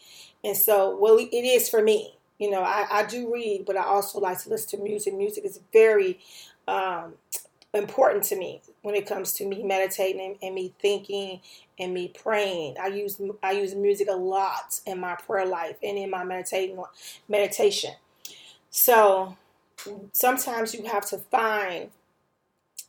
And 0.44 0.54
so, 0.54 0.94
well, 1.00 1.16
it 1.18 1.32
is 1.32 1.70
for 1.70 1.82
me. 1.82 2.18
You 2.38 2.50
know, 2.50 2.60
I, 2.62 2.86
I 2.90 3.06
do 3.06 3.32
read, 3.32 3.64
but 3.64 3.78
I 3.78 3.84
also 3.84 4.20
like 4.20 4.42
to 4.42 4.50
listen 4.50 4.78
to 4.78 4.84
music. 4.84 5.14
Music 5.14 5.42
is 5.44 5.58
very 5.72 6.20
um, 6.68 7.14
important 7.72 8.24
to 8.24 8.36
me 8.36 8.62
when 8.82 8.94
it 8.94 9.06
comes 9.06 9.32
to 9.34 9.46
me 9.46 9.62
meditating 9.62 10.20
and, 10.20 10.36
and, 10.42 10.54
me 10.54 10.72
thinking 10.80 11.40
and 11.78 11.92
me 11.92 12.08
praying. 12.08 12.76
I 12.80 12.88
use 12.88 13.20
I 13.42 13.52
use 13.52 13.74
music 13.74 14.08
a 14.08 14.16
lot 14.16 14.80
in 14.86 15.00
my 15.00 15.16
prayer 15.16 15.46
life 15.46 15.76
and 15.82 15.98
in 15.98 16.10
my 16.10 16.24
meditating 16.24 16.82
meditation. 17.28 17.92
So 18.70 19.36
sometimes 20.12 20.74
you 20.74 20.84
have 20.84 21.08
to 21.10 21.18
find 21.18 21.90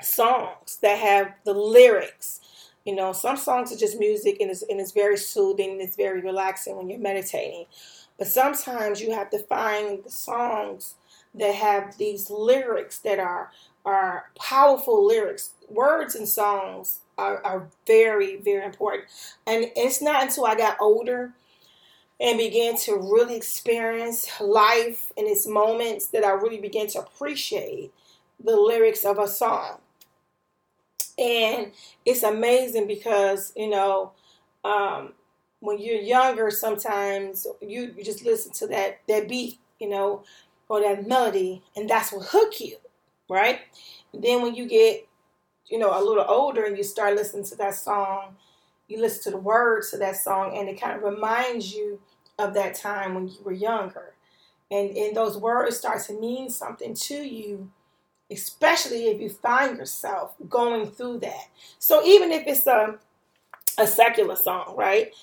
songs 0.01 0.77
that 0.81 0.99
have 0.99 1.33
the 1.45 1.53
lyrics. 1.53 2.41
You 2.85 2.95
know, 2.95 3.13
some 3.13 3.37
songs 3.37 3.71
are 3.71 3.77
just 3.77 3.97
music 3.97 4.37
and 4.39 4.51
it's, 4.51 4.61
and 4.61 4.79
it's 4.79 4.91
very 4.91 5.17
soothing 5.17 5.71
and 5.71 5.81
it's 5.81 5.95
very 5.95 6.21
relaxing 6.21 6.75
when 6.75 6.89
you're 6.89 6.99
meditating. 6.99 7.65
But 8.17 8.27
sometimes 8.27 9.01
you 9.01 9.11
have 9.11 9.29
to 9.31 9.39
find 9.39 10.03
the 10.03 10.11
songs 10.11 10.95
that 11.35 11.55
have 11.55 11.97
these 11.97 12.29
lyrics 12.29 12.99
that 12.99 13.19
are 13.19 13.51
are 13.85 14.31
powerful 14.37 15.05
lyrics. 15.05 15.51
Words 15.69 16.15
and 16.15 16.27
songs 16.27 17.01
are, 17.17 17.43
are 17.45 17.67
very, 17.85 18.37
very 18.37 18.65
important. 18.65 19.05
And 19.45 19.71
it's 19.75 20.01
not 20.01 20.23
until 20.23 20.45
I 20.45 20.55
got 20.55 20.77
older 20.81 21.33
and 22.19 22.37
began 22.37 22.77
to 22.77 22.95
really 22.95 23.35
experience 23.35 24.29
life 24.41 25.11
in 25.17 25.27
its 25.27 25.45
moments 25.45 26.07
that 26.07 26.23
I 26.23 26.31
really 26.31 26.59
began 26.59 26.87
to 26.87 26.99
appreciate 26.99 27.93
the 28.43 28.55
lyrics 28.55 29.05
of 29.05 29.19
a 29.19 29.27
song. 29.27 29.79
And 31.17 31.71
it's 32.05 32.23
amazing 32.23 32.87
because, 32.87 33.53
you 33.55 33.69
know, 33.69 34.11
um, 34.63 35.13
when 35.59 35.79
you're 35.79 36.01
younger, 36.01 36.49
sometimes 36.51 37.47
you, 37.61 37.93
you 37.95 38.03
just 38.03 38.25
listen 38.25 38.51
to 38.53 38.67
that, 38.67 38.99
that 39.07 39.27
beat, 39.27 39.59
you 39.79 39.89
know, 39.89 40.23
or 40.69 40.81
that 40.81 41.07
melody, 41.07 41.63
and 41.75 41.89
that's 41.89 42.11
what 42.11 42.27
hook 42.27 42.59
you, 42.59 42.77
right? 43.29 43.59
And 44.13 44.23
then 44.23 44.41
when 44.41 44.55
you 44.55 44.67
get, 44.67 45.07
you 45.67 45.77
know, 45.77 45.97
a 45.97 46.03
little 46.03 46.25
older 46.27 46.63
and 46.65 46.77
you 46.77 46.83
start 46.83 47.15
listening 47.15 47.45
to 47.45 47.55
that 47.57 47.75
song, 47.75 48.35
you 48.87 48.99
listen 48.99 49.23
to 49.23 49.31
the 49.31 49.37
words 49.37 49.91
to 49.91 49.97
that 49.97 50.15
song, 50.15 50.57
and 50.57 50.69
it 50.69 50.79
kind 50.79 50.95
of 50.95 51.03
reminds 51.03 51.73
you 51.73 51.99
of 52.37 52.53
that 52.53 52.75
time 52.75 53.15
when 53.15 53.27
you 53.27 53.37
were 53.43 53.51
younger. 53.51 54.13
And, 54.71 54.95
and 54.97 55.15
those 55.15 55.37
words 55.37 55.77
start 55.77 56.03
to 56.05 56.19
mean 56.19 56.49
something 56.49 56.93
to 56.95 57.15
you, 57.15 57.69
especially 58.31 59.05
if 59.05 59.21
you 59.21 59.29
find 59.29 59.77
yourself 59.77 60.33
going 60.49 60.89
through 60.89 61.19
that. 61.19 61.49
So 61.79 62.03
even 62.03 62.31
if 62.31 62.47
it's 62.47 62.65
a, 62.67 62.97
a 63.77 63.87
secular 63.87 64.35
song, 64.35 64.75
right? 64.75 65.13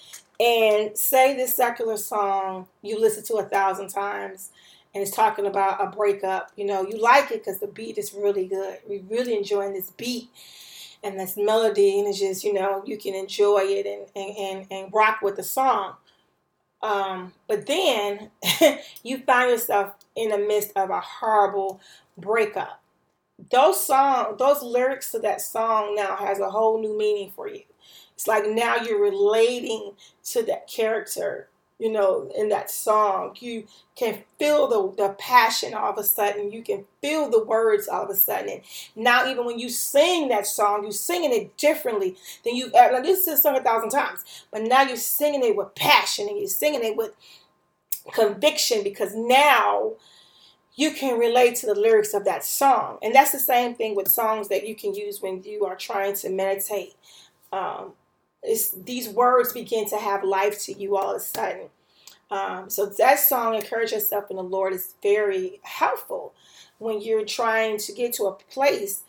And 0.40 0.96
say 0.96 1.36
this 1.36 1.54
secular 1.54 1.96
song 1.96 2.66
you 2.82 3.00
listen 3.00 3.24
to 3.24 3.34
a 3.34 3.44
thousand 3.44 3.88
times 3.88 4.50
and 4.94 5.02
it's 5.02 5.14
talking 5.14 5.46
about 5.46 5.82
a 5.82 5.94
breakup. 5.94 6.52
You 6.56 6.66
know, 6.66 6.86
you 6.86 7.00
like 7.00 7.30
it 7.30 7.44
because 7.44 7.60
the 7.60 7.66
beat 7.66 7.98
is 7.98 8.12
really 8.12 8.46
good. 8.46 8.78
We're 8.86 9.02
really 9.08 9.36
enjoying 9.36 9.72
this 9.72 9.90
beat 9.90 10.28
and 11.02 11.18
this 11.18 11.36
melody, 11.36 11.98
and 11.98 12.08
it's 12.08 12.20
just, 12.20 12.44
you 12.44 12.52
know, 12.52 12.82
you 12.86 12.96
can 12.96 13.14
enjoy 13.14 13.62
it 13.62 13.86
and, 13.86 14.06
and, 14.14 14.36
and, 14.36 14.66
and 14.70 14.94
rock 14.94 15.20
with 15.22 15.36
the 15.36 15.42
song. 15.42 15.94
Um, 16.82 17.32
but 17.48 17.66
then 17.66 18.30
you 19.02 19.18
find 19.18 19.50
yourself 19.50 19.94
in 20.16 20.30
the 20.30 20.38
midst 20.38 20.72
of 20.76 20.90
a 20.90 21.00
horrible 21.00 21.80
breakup. 22.18 22.80
Those 23.50 23.84
song, 23.84 24.36
those 24.38 24.62
lyrics 24.62 25.10
to 25.12 25.18
that 25.20 25.40
song 25.40 25.94
now 25.94 26.16
has 26.16 26.38
a 26.38 26.50
whole 26.50 26.80
new 26.80 26.96
meaning 26.96 27.32
for 27.34 27.48
you. 27.48 27.62
It's 28.14 28.28
like 28.28 28.46
now 28.46 28.76
you're 28.76 29.02
relating 29.02 29.92
to 30.24 30.42
that 30.44 30.68
character 30.68 31.48
you 31.78 31.90
know, 31.90 32.30
in 32.36 32.48
that 32.50 32.70
song. 32.70 33.36
You 33.40 33.66
can 33.96 34.22
feel 34.38 34.68
the, 34.68 35.02
the 35.02 35.14
passion 35.14 35.74
all 35.74 35.90
of 35.90 35.98
a 35.98 36.04
sudden. 36.04 36.52
You 36.52 36.62
can 36.62 36.84
feel 37.00 37.28
the 37.28 37.44
words 37.44 37.88
all 37.88 38.04
of 38.04 38.10
a 38.10 38.14
sudden. 38.14 38.48
And 38.48 38.62
now, 38.94 39.28
even 39.28 39.44
when 39.44 39.58
you 39.58 39.68
sing 39.68 40.28
that 40.28 40.46
song, 40.46 40.82
you're 40.82 40.92
singing 40.92 41.32
it 41.32 41.56
differently 41.56 42.16
than 42.44 42.54
you've 42.54 42.74
ever. 42.74 42.94
Now, 42.94 43.00
this 43.00 43.26
is 43.26 43.42
sung 43.42 43.56
a 43.56 43.62
thousand 43.62 43.90
times, 43.90 44.46
but 44.50 44.62
now 44.62 44.82
you're 44.82 44.96
singing 44.96 45.42
it 45.42 45.56
with 45.56 45.74
passion 45.74 46.28
and 46.28 46.38
you're 46.38 46.48
singing 46.48 46.84
it 46.84 46.96
with 46.96 47.12
conviction 48.12 48.82
because 48.82 49.14
now 49.14 49.92
you 50.74 50.92
can 50.92 51.18
relate 51.18 51.56
to 51.56 51.66
the 51.66 51.74
lyrics 51.74 52.14
of 52.14 52.24
that 52.24 52.44
song. 52.44 52.98
And 53.02 53.14
that's 53.14 53.32
the 53.32 53.38
same 53.38 53.74
thing 53.74 53.94
with 53.94 54.08
songs 54.08 54.48
that 54.48 54.66
you 54.66 54.74
can 54.74 54.94
use 54.94 55.20
when 55.20 55.42
you 55.42 55.66
are 55.66 55.76
trying 55.76 56.14
to 56.16 56.30
meditate. 56.30 56.94
Um, 57.52 57.92
these 58.84 59.08
words 59.08 59.52
begin 59.52 59.88
to 59.88 59.96
have 59.96 60.24
life 60.24 60.60
to 60.64 60.72
you 60.72 60.96
all 60.96 61.10
of 61.10 61.16
a 61.16 61.20
sudden. 61.20 61.68
Um, 62.30 62.70
so 62.70 62.86
that 62.86 63.20
song, 63.20 63.54
"Encourage 63.54 63.92
Yourself 63.92 64.30
in 64.30 64.36
the 64.36 64.42
Lord," 64.42 64.72
is 64.72 64.94
very 65.02 65.60
helpful 65.62 66.34
when 66.78 67.00
you're 67.00 67.24
trying 67.24 67.78
to 67.78 67.92
get 67.92 68.14
to 68.14 68.24
a 68.24 68.32
place 68.32 69.04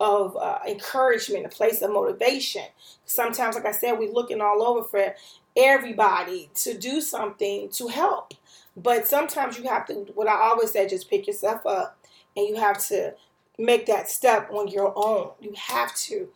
of 0.00 0.36
uh, 0.36 0.60
encouragement, 0.66 1.44
a 1.44 1.48
place 1.48 1.82
of 1.82 1.90
motivation. 1.90 2.62
Sometimes, 3.04 3.56
like 3.56 3.66
I 3.66 3.72
said, 3.72 3.98
we're 3.98 4.12
looking 4.12 4.40
all 4.40 4.62
over 4.62 4.84
for 4.84 5.14
everybody 5.56 6.50
to 6.54 6.78
do 6.78 7.00
something 7.00 7.68
to 7.70 7.88
help. 7.88 8.34
But 8.76 9.06
sometimes 9.08 9.58
you 9.58 9.64
have 9.64 9.86
to, 9.88 9.94
what 10.14 10.28
I 10.28 10.34
always 10.34 10.70
say, 10.70 10.88
just 10.88 11.10
pick 11.10 11.26
yourself 11.26 11.66
up 11.66 11.98
and 12.36 12.46
you 12.46 12.56
have 12.56 12.78
to 12.88 13.14
make 13.58 13.86
that 13.86 14.08
step 14.08 14.50
on 14.52 14.68
your 14.68 14.92
own. 14.94 15.30
You 15.40 15.52
have 15.56 15.94
to. 15.96 16.28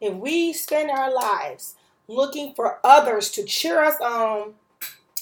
If 0.00 0.14
we 0.14 0.52
spend 0.52 0.90
our 0.90 1.12
lives 1.12 1.74
looking 2.08 2.54
for 2.54 2.78
others 2.82 3.30
to 3.32 3.44
cheer 3.44 3.84
us 3.84 4.00
on, 4.00 4.54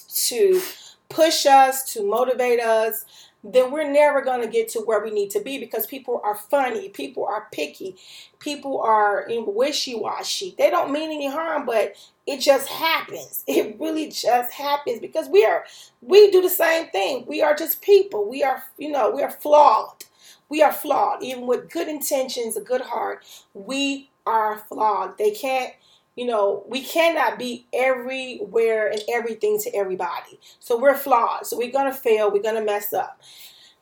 to 0.09 0.63
push 1.09 1.47
us, 1.47 1.93
to 1.93 2.09
motivate 2.09 2.61
us, 2.61 3.05
then 3.53 3.71
we're 3.71 3.91
never 3.91 4.23
going 4.23 4.41
to 4.41 4.49
get 4.49 4.69
to 4.71 4.81
where 4.81 5.03
we 5.03 5.11
need 5.11 5.31
to 5.31 5.41
be 5.41 5.59
because 5.59 5.87
people 5.87 6.21
are 6.25 6.35
funny, 6.35 6.89
people 6.89 7.25
are 7.27 7.47
picky, 7.53 7.97
people 8.41 8.81
are 8.81 9.27
wishy 9.29 9.95
washy. 9.95 10.55
They 10.59 10.71
don't 10.71 10.93
mean 10.93 11.11
any 11.11 11.31
harm, 11.31 11.65
but 11.65 11.95
it 12.27 12.41
just 12.41 12.69
happens. 12.69 13.45
It 13.57 13.77
really 13.79 14.09
just 14.09 14.53
happens 14.53 15.01
because 15.01 15.29
we 15.29 15.45
are, 15.45 15.65
we 16.03 16.31
do 16.31 16.43
the 16.43 16.51
same 16.51 16.89
thing. 16.89 17.25
We 17.27 17.43
are 17.43 17.55
just 17.55 17.83
people. 17.83 18.29
We 18.29 18.43
are, 18.43 18.63
you 18.79 18.91
know, 18.91 19.11
we 19.11 19.23
are 19.23 19.31
flawed. 19.31 20.05
We 20.49 20.63
are 20.63 20.73
flawed. 20.73 21.23
Even 21.23 21.47
with 21.47 21.71
good 21.71 21.89
intentions, 21.89 22.57
a 22.57 22.61
good 22.61 22.81
heart, 22.81 23.25
we 23.55 24.11
are 24.27 24.59
flawed. 24.59 25.19
They 25.19 25.31
can't 25.31 25.73
you 26.17 26.27
know, 26.27 26.65
we 26.67 26.83
cannot 26.83 27.39
be 27.39 27.67
everywhere 27.73 28.89
and 28.89 29.03
everything 29.13 29.61
to 29.61 29.75
everybody. 29.77 30.41
So 30.59 30.79
we're 30.79 30.97
flawed. 30.97 31.47
So 31.47 31.59
we're 31.59 31.71
going 31.71 31.93
to 31.93 31.97
fail. 31.97 32.33
We're 32.33 32.43
going 32.43 32.57
to 32.57 32.65
mess 32.65 32.93
up. 32.93 33.21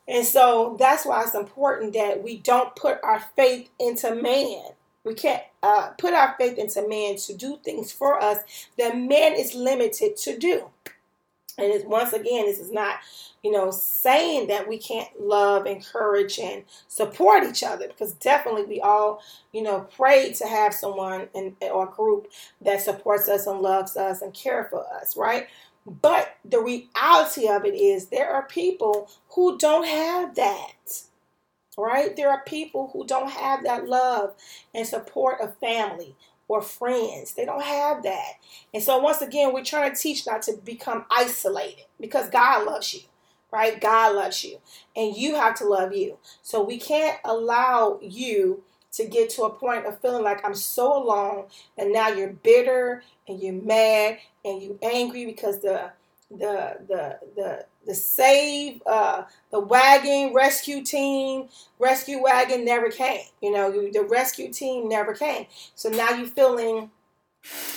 And 0.06 0.26
so 0.26 0.76
that's 0.78 1.06
why 1.06 1.22
it's 1.22 1.34
important 1.34 1.94
that 1.94 2.22
we 2.22 2.38
don't 2.38 2.74
put 2.76 2.98
our 3.02 3.20
faith 3.36 3.70
into 3.78 4.14
man. 4.14 4.62
We 5.04 5.14
can't 5.14 5.42
uh, 5.62 5.90
put 5.98 6.12
our 6.12 6.34
faith 6.38 6.58
into 6.58 6.86
man 6.88 7.16
to 7.18 7.34
do 7.34 7.58
things 7.64 7.92
for 7.92 8.20
us 8.20 8.38
that 8.78 8.98
man 8.98 9.34
is 9.34 9.54
limited 9.54 10.16
to 10.18 10.38
do. 10.38 10.70
And 11.58 11.84
once 11.88 12.12
again, 12.12 12.46
this 12.46 12.58
is 12.58 12.72
not 12.72 12.98
you 13.44 13.50
know, 13.52 13.70
saying 13.70 14.48
that 14.48 14.66
we 14.66 14.78
can't 14.78 15.08
love, 15.20 15.66
encourage, 15.66 16.38
and 16.38 16.64
support 16.88 17.44
each 17.44 17.62
other 17.62 17.86
because 17.86 18.14
definitely 18.14 18.64
we 18.64 18.80
all, 18.80 19.22
you 19.52 19.62
know, 19.62 19.86
pray 19.94 20.32
to 20.32 20.46
have 20.46 20.72
someone 20.72 21.28
in, 21.34 21.54
or 21.70 21.86
group 21.86 22.28
that 22.62 22.80
supports 22.80 23.28
us 23.28 23.46
and 23.46 23.60
loves 23.60 23.98
us 23.98 24.22
and 24.22 24.32
care 24.32 24.64
for 24.70 24.86
us, 24.94 25.14
right? 25.14 25.46
But 25.86 26.36
the 26.42 26.60
reality 26.60 27.46
of 27.46 27.66
it 27.66 27.74
is 27.74 28.06
there 28.06 28.30
are 28.30 28.46
people 28.46 29.10
who 29.34 29.58
don't 29.58 29.86
have 29.86 30.34
that. 30.36 31.02
Right? 31.76 32.14
There 32.14 32.30
are 32.30 32.42
people 32.46 32.90
who 32.92 33.04
don't 33.04 33.32
have 33.32 33.64
that 33.64 33.88
love 33.88 34.36
and 34.72 34.86
support 34.86 35.40
of 35.40 35.58
family 35.58 36.14
or 36.48 36.62
friends. 36.62 37.34
They 37.34 37.44
don't 37.44 37.62
have 37.64 38.02
that. 38.02 38.32
And 38.72 38.82
so 38.82 38.98
once 38.98 39.22
again, 39.22 39.52
we're 39.52 39.64
trying 39.64 39.92
to 39.92 39.98
teach 39.98 40.26
not 40.26 40.42
to 40.42 40.54
become 40.64 41.04
isolated 41.10 41.84
because 42.00 42.30
God 42.30 42.66
loves 42.66 42.94
you 42.94 43.00
right? 43.54 43.80
God 43.80 44.16
loves 44.16 44.42
you, 44.42 44.58
and 44.96 45.16
you 45.16 45.36
have 45.36 45.54
to 45.58 45.64
love 45.64 45.94
you. 45.94 46.18
So 46.42 46.60
we 46.62 46.76
can't 46.76 47.18
allow 47.24 48.00
you 48.02 48.64
to 48.92 49.06
get 49.06 49.30
to 49.30 49.44
a 49.44 49.50
point 49.50 49.86
of 49.86 50.00
feeling 50.00 50.24
like 50.24 50.44
I'm 50.44 50.56
so 50.56 50.96
alone, 50.96 51.44
and 51.78 51.92
now 51.92 52.08
you're 52.08 52.30
bitter 52.32 53.04
and 53.28 53.40
you're 53.40 53.52
mad 53.54 54.18
and 54.44 54.60
you're 54.60 54.78
angry 54.82 55.24
because 55.24 55.60
the 55.60 55.92
the 56.30 56.78
the 56.88 57.18
the 57.36 57.66
the 57.86 57.94
save 57.94 58.82
uh 58.86 59.22
the 59.50 59.60
wagon 59.60 60.32
rescue 60.34 60.82
team 60.84 61.48
rescue 61.78 62.22
wagon 62.22 62.64
never 62.64 62.90
came. 62.90 63.26
You 63.42 63.52
know 63.52 63.70
the 63.70 64.02
rescue 64.04 64.52
team 64.52 64.88
never 64.88 65.14
came. 65.14 65.46
So 65.74 65.88
now 65.88 66.10
you're 66.10 66.26
feeling 66.26 66.90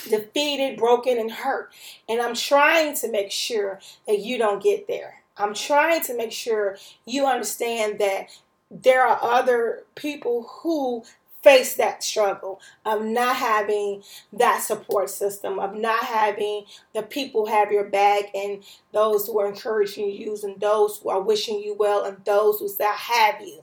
defeated 0.08 0.78
broken 0.78 1.18
and 1.18 1.30
hurt. 1.30 1.72
And 2.08 2.20
i'm 2.20 2.34
trying 2.34 2.94
to 2.96 3.10
make 3.10 3.30
sure 3.30 3.80
that 4.06 4.20
you 4.20 4.38
don't 4.38 4.62
get 4.62 4.88
there. 4.88 5.22
I'm 5.36 5.54
trying 5.54 6.02
to 6.04 6.16
make 6.16 6.32
sure 6.32 6.76
you 7.06 7.26
understand 7.26 7.98
that 8.00 8.28
there 8.70 9.06
are 9.06 9.18
other 9.22 9.84
people 9.94 10.48
who 10.62 11.04
face 11.42 11.76
that 11.76 12.02
struggle 12.02 12.60
of 12.84 13.04
not 13.04 13.36
having 13.36 14.02
that 14.32 14.62
support 14.62 15.08
system, 15.10 15.58
of 15.58 15.74
not 15.74 16.04
having 16.04 16.64
the 16.94 17.02
people 17.02 17.46
have 17.46 17.70
your 17.70 17.84
back 17.84 18.24
and 18.34 18.62
those 18.92 19.26
who 19.26 19.38
are 19.38 19.48
encouraging 19.48 20.10
you 20.10 20.36
and 20.42 20.60
those 20.60 20.98
who 20.98 21.10
are 21.10 21.22
wishing 21.22 21.60
you 21.60 21.74
well 21.74 22.04
and 22.04 22.24
those 22.24 22.58
who 22.58 22.68
I 22.80 22.92
have 22.92 23.40
you. 23.40 23.62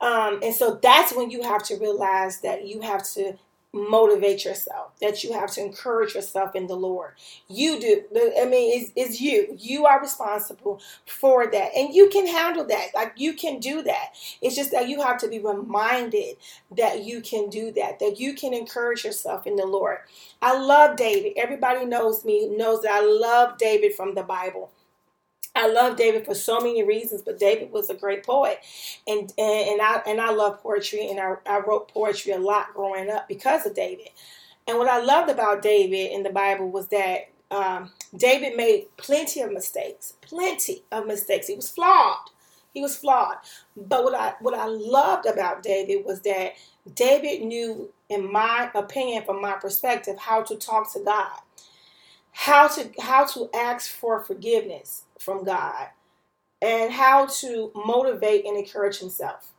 Um, 0.00 0.40
and 0.42 0.54
so 0.54 0.78
that's 0.82 1.14
when 1.14 1.30
you 1.30 1.42
have 1.42 1.62
to 1.64 1.76
realize 1.76 2.40
that 2.40 2.66
you 2.66 2.80
have 2.80 3.02
to 3.14 3.34
motivate 3.72 4.44
yourself, 4.44 4.92
that 5.00 5.22
you 5.22 5.32
have 5.32 5.50
to 5.52 5.60
encourage 5.62 6.14
yourself 6.14 6.56
in 6.56 6.66
the 6.66 6.74
Lord. 6.74 7.12
You 7.48 7.80
do. 7.80 8.02
I 8.38 8.44
mean, 8.46 8.80
it's, 8.80 8.92
it's 8.96 9.20
you. 9.20 9.56
You 9.58 9.86
are 9.86 10.00
responsible 10.00 10.80
for 11.06 11.46
that. 11.46 11.70
And 11.76 11.94
you 11.94 12.08
can 12.08 12.26
handle 12.26 12.64
that. 12.66 12.88
Like 12.94 13.12
you 13.16 13.34
can 13.34 13.60
do 13.60 13.82
that. 13.82 14.14
It's 14.42 14.56
just 14.56 14.72
that 14.72 14.88
you 14.88 15.00
have 15.00 15.18
to 15.18 15.28
be 15.28 15.38
reminded 15.38 16.36
that 16.76 17.04
you 17.04 17.20
can 17.20 17.48
do 17.48 17.70
that, 17.72 18.00
that 18.00 18.18
you 18.18 18.34
can 18.34 18.54
encourage 18.54 19.04
yourself 19.04 19.46
in 19.46 19.56
the 19.56 19.66
Lord. 19.66 19.98
I 20.42 20.58
love 20.58 20.96
David. 20.96 21.34
Everybody 21.36 21.84
knows 21.84 22.24
me, 22.24 22.48
knows 22.48 22.82
that 22.82 22.92
I 22.92 23.00
love 23.00 23.58
David 23.58 23.94
from 23.94 24.14
the 24.14 24.22
Bible. 24.22 24.70
I 25.54 25.68
love 25.68 25.96
David 25.96 26.24
for 26.24 26.34
so 26.34 26.60
many 26.60 26.82
reasons, 26.84 27.22
but 27.22 27.38
David 27.38 27.72
was 27.72 27.90
a 27.90 27.94
great 27.94 28.24
poet, 28.24 28.58
and 29.06 29.32
and, 29.38 29.68
and 29.70 29.82
I 29.82 30.02
and 30.06 30.20
I 30.20 30.30
love 30.32 30.62
poetry, 30.62 31.08
and 31.08 31.20
I, 31.20 31.34
I 31.46 31.60
wrote 31.60 31.88
poetry 31.92 32.32
a 32.32 32.38
lot 32.38 32.74
growing 32.74 33.10
up 33.10 33.28
because 33.28 33.66
of 33.66 33.74
David. 33.74 34.08
And 34.66 34.78
what 34.78 34.88
I 34.88 35.00
loved 35.00 35.30
about 35.30 35.62
David 35.62 36.12
in 36.12 36.22
the 36.22 36.30
Bible 36.30 36.70
was 36.70 36.88
that 36.88 37.30
um, 37.50 37.90
David 38.16 38.56
made 38.56 38.86
plenty 38.96 39.40
of 39.40 39.52
mistakes, 39.52 40.14
plenty 40.22 40.84
of 40.92 41.06
mistakes. 41.06 41.48
He 41.48 41.56
was 41.56 41.68
flawed. 41.70 42.30
He 42.72 42.80
was 42.80 42.96
flawed. 42.96 43.36
But 43.76 44.04
what 44.04 44.14
I 44.14 44.34
what 44.40 44.54
I 44.54 44.66
loved 44.66 45.26
about 45.26 45.62
David 45.62 46.04
was 46.06 46.20
that 46.22 46.52
David 46.94 47.42
knew, 47.44 47.92
in 48.08 48.32
my 48.32 48.70
opinion, 48.74 49.24
from 49.24 49.42
my 49.42 49.54
perspective, 49.54 50.18
how 50.18 50.42
to 50.42 50.56
talk 50.56 50.92
to 50.92 51.00
God, 51.00 51.40
how 52.32 52.68
to 52.68 52.90
how 53.00 53.26
to 53.26 53.50
ask 53.54 53.90
for 53.90 54.24
forgiveness, 54.24 55.04
from 55.20 55.44
God 55.44 55.88
and 56.62 56.92
how 56.92 57.26
to 57.26 57.70
motivate 57.74 58.44
and 58.44 58.56
encourage 58.56 58.98
himself. 58.98 59.52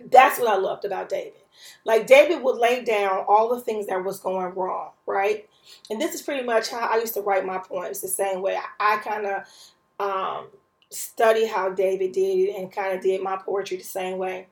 That's 0.00 0.38
what 0.38 0.48
I 0.48 0.56
loved 0.56 0.84
about 0.84 1.08
David. 1.08 1.42
Like 1.84 2.06
David 2.06 2.42
would 2.42 2.56
lay 2.58 2.84
down 2.84 3.24
all 3.28 3.54
the 3.54 3.60
things 3.60 3.86
that 3.88 4.04
was 4.04 4.20
going 4.20 4.54
wrong, 4.54 4.90
right? 5.06 5.48
And 5.90 6.00
this 6.00 6.14
is 6.14 6.22
pretty 6.22 6.44
much 6.44 6.70
how 6.70 6.86
I 6.86 6.96
used 6.96 7.14
to 7.14 7.20
write 7.20 7.44
my 7.44 7.58
poems 7.58 8.00
the 8.00 8.08
same 8.08 8.40
way. 8.40 8.56
I, 8.56 8.94
I 8.94 8.96
kind 8.98 9.26
of 9.26 9.44
um, 9.98 10.46
study 10.90 11.46
how 11.46 11.70
David 11.70 12.12
did 12.12 12.48
it 12.48 12.56
and 12.56 12.72
kind 12.72 12.96
of 12.96 13.02
did 13.02 13.22
my 13.22 13.36
poetry 13.36 13.76
the 13.76 13.84
same 13.84 14.18
way. 14.18 14.46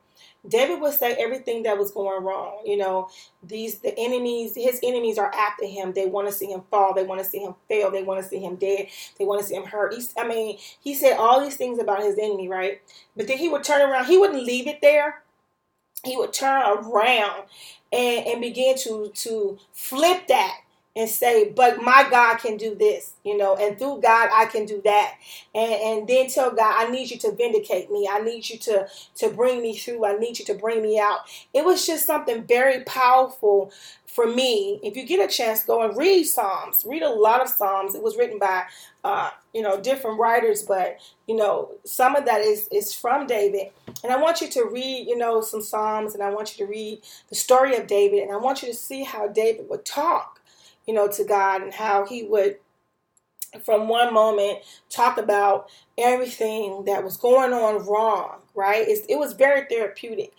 David 0.47 0.81
would 0.81 0.93
say 0.93 1.13
everything 1.13 1.63
that 1.63 1.77
was 1.77 1.91
going 1.91 2.23
wrong. 2.23 2.61
You 2.65 2.77
know, 2.77 3.09
these 3.43 3.79
the 3.79 3.97
enemies, 3.97 4.53
his 4.55 4.79
enemies 4.83 5.17
are 5.17 5.33
after 5.33 5.65
him. 5.65 5.93
They 5.93 6.05
want 6.05 6.27
to 6.27 6.33
see 6.33 6.47
him 6.47 6.61
fall. 6.69 6.93
They 6.93 7.03
want 7.03 7.21
to 7.23 7.29
see 7.29 7.39
him 7.39 7.55
fail. 7.67 7.91
They 7.91 8.03
want 8.03 8.21
to 8.21 8.27
see 8.27 8.39
him 8.39 8.55
dead. 8.55 8.87
They 9.17 9.25
want 9.25 9.41
to 9.41 9.47
see 9.47 9.55
him 9.55 9.65
hurt. 9.65 9.93
He's, 9.93 10.13
I 10.17 10.27
mean, 10.27 10.57
he 10.79 10.93
said 10.93 11.17
all 11.17 11.41
these 11.41 11.57
things 11.57 11.79
about 11.79 12.03
his 12.03 12.17
enemy, 12.17 12.47
right? 12.47 12.81
But 13.15 13.27
then 13.27 13.37
he 13.37 13.49
would 13.49 13.63
turn 13.63 13.81
around. 13.81 14.05
He 14.05 14.17
wouldn't 14.17 14.43
leave 14.43 14.67
it 14.67 14.81
there. 14.81 15.23
He 16.03 16.15
would 16.15 16.33
turn 16.33 16.61
around 16.61 17.43
and, 17.91 18.27
and 18.27 18.41
begin 18.41 18.77
to 18.79 19.11
to 19.13 19.57
flip 19.73 20.27
that 20.27 20.57
and 20.97 21.07
say, 21.07 21.53
but 21.55 21.79
my 21.83 22.07
God 22.09 22.37
can 22.39 22.57
do 22.57 22.73
this, 22.73 23.13
you 23.23 23.37
know, 23.37 23.55
and 23.55 23.77
through 23.77 24.01
God 24.01 24.29
I 24.33 24.47
can 24.47 24.65
do 24.65 24.81
that. 24.83 25.13
And, 25.53 25.71
and 25.71 26.07
then 26.07 26.27
tell 26.27 26.49
God, 26.49 26.73
I 26.75 26.89
need 26.89 27.11
you 27.11 27.19
to 27.19 27.31
vindicate 27.33 27.91
me. 27.91 28.09
I 28.11 28.19
need 28.19 28.49
you 28.49 28.57
to, 28.57 28.87
to 29.17 29.29
bring 29.29 29.61
me 29.61 29.77
through. 29.77 30.05
I 30.05 30.17
need 30.17 30.39
you 30.39 30.45
to 30.45 30.55
bring 30.55 30.81
me 30.81 30.99
out. 30.99 31.19
It 31.53 31.63
was 31.63 31.85
just 31.85 32.07
something 32.07 32.45
very 32.45 32.83
powerful 32.83 33.71
for 34.07 34.25
me. 34.25 34.79
If 34.81 34.97
you 34.97 35.05
get 35.05 35.23
a 35.23 35.31
chance, 35.31 35.63
go 35.63 35.83
and 35.83 35.95
read 35.95 36.23
Psalms. 36.23 36.83
Read 36.83 37.03
a 37.03 37.09
lot 37.09 37.41
of 37.41 37.49
Psalms. 37.49 37.93
It 37.93 38.01
was 38.01 38.17
written 38.17 38.39
by 38.39 38.63
uh, 39.03 39.29
you 39.53 39.61
know, 39.61 39.79
different 39.79 40.19
writers, 40.19 40.63
but 40.63 40.97
you 41.27 41.35
know, 41.35 41.71
some 41.85 42.15
of 42.15 42.25
that 42.25 42.41
is 42.41 42.67
is 42.71 42.93
from 42.93 43.27
David. 43.27 43.67
And 44.03 44.11
I 44.11 44.17
want 44.17 44.41
you 44.41 44.49
to 44.49 44.65
read, 44.65 45.07
you 45.07 45.17
know, 45.17 45.41
some 45.41 45.61
Psalms 45.61 46.15
and 46.15 46.23
I 46.23 46.31
want 46.31 46.57
you 46.57 46.65
to 46.65 46.71
read 46.71 47.01
the 47.29 47.35
story 47.35 47.75
of 47.75 47.85
David 47.85 48.23
and 48.23 48.31
I 48.31 48.37
want 48.37 48.63
you 48.63 48.67
to 48.69 48.73
see 48.73 49.03
how 49.03 49.27
David 49.27 49.69
would 49.69 49.85
talk 49.85 50.36
you 50.87 50.93
know, 50.93 51.07
to 51.09 51.23
God 51.23 51.61
and 51.61 51.73
how 51.73 52.05
he 52.05 52.23
would 52.23 52.57
from 53.63 53.87
one 53.87 54.13
moment 54.13 54.59
talk 54.89 55.17
about 55.17 55.69
everything 55.97 56.85
that 56.85 57.03
was 57.03 57.17
going 57.17 57.53
on 57.53 57.85
wrong, 57.85 58.39
right? 58.55 58.87
It's, 58.87 59.05
it 59.07 59.17
was 59.17 59.33
very 59.33 59.65
therapeutic. 59.69 60.33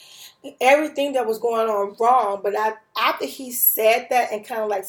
Everything 0.60 1.14
that 1.14 1.26
was 1.26 1.38
going 1.38 1.68
on 1.68 1.96
wrong, 1.98 2.40
but 2.42 2.54
I, 2.56 2.74
after 2.98 3.26
he 3.26 3.50
said 3.50 4.08
that 4.10 4.32
and 4.32 4.46
kind 4.46 4.62
of 4.62 4.68
like 4.68 4.84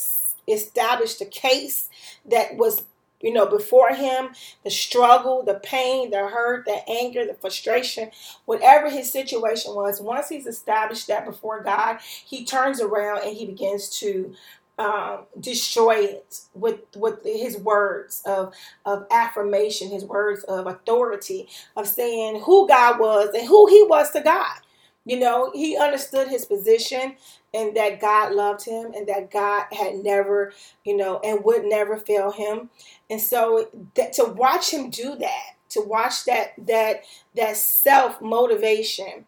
established 0.48 1.22
a 1.22 1.26
case 1.26 1.90
that 2.26 2.56
was 2.58 2.84
you 3.22 3.34
know, 3.34 3.46
before 3.46 3.94
him, 3.94 4.30
the 4.64 4.72
struggle, 4.72 5.44
the 5.44 5.56
pain, 5.56 6.10
the 6.10 6.28
hurt, 6.28 6.66
the 6.66 6.88
anger, 6.90 7.26
the 7.26 7.34
frustration, 7.34 8.12
whatever 8.46 8.90
his 8.90 9.12
situation 9.12 9.76
was, 9.76 10.00
once 10.00 10.30
he's 10.30 10.48
established 10.48 11.08
that 11.08 11.26
before 11.26 11.62
God, 11.62 12.00
he 12.02 12.46
turns 12.46 12.80
around 12.80 13.24
and 13.26 13.36
he 13.36 13.46
begins 13.46 13.90
to 14.00 14.34
um, 14.80 15.26
destroy 15.40 15.98
it 15.98 16.42
with 16.54 16.80
with 16.96 17.24
his 17.24 17.58
words 17.58 18.24
of 18.26 18.54
of 18.86 19.06
affirmation, 19.12 19.90
his 19.90 20.06
words 20.06 20.44
of 20.46 20.68
authority, 20.68 21.48
of 21.76 21.88
saying 21.88 22.42
who 22.44 22.68
God 22.68 23.00
was 23.00 23.30
and 23.36 23.48
who 23.48 23.68
He 23.68 23.84
was 23.84 24.12
to 24.12 24.22
God. 24.22 24.60
You 25.06 25.20
know, 25.20 25.52
he 25.56 25.76
understood 25.76 26.28
his 26.28 26.46
position 26.46 27.16
and 27.54 27.76
that 27.76 28.00
God 28.00 28.34
loved 28.34 28.64
him 28.64 28.92
and 28.94 29.08
that 29.08 29.32
God 29.32 29.66
had 29.72 29.96
never, 29.96 30.54
you 30.86 30.96
know, 30.96 31.20
and 31.24 31.44
would 31.44 31.66
never 31.66 31.98
fail 31.98 32.32
him. 32.32 32.70
And 33.10 33.20
so 33.20 33.70
that 33.96 34.14
to 34.14 34.26
watch 34.26 34.72
him 34.72 34.92
do 34.92 35.16
that, 35.16 35.56
to 35.70 35.82
watch 35.82 36.26
that 36.26 36.54
that 36.68 37.06
that 37.36 37.58
self 37.58 38.22
motivation, 38.22 39.26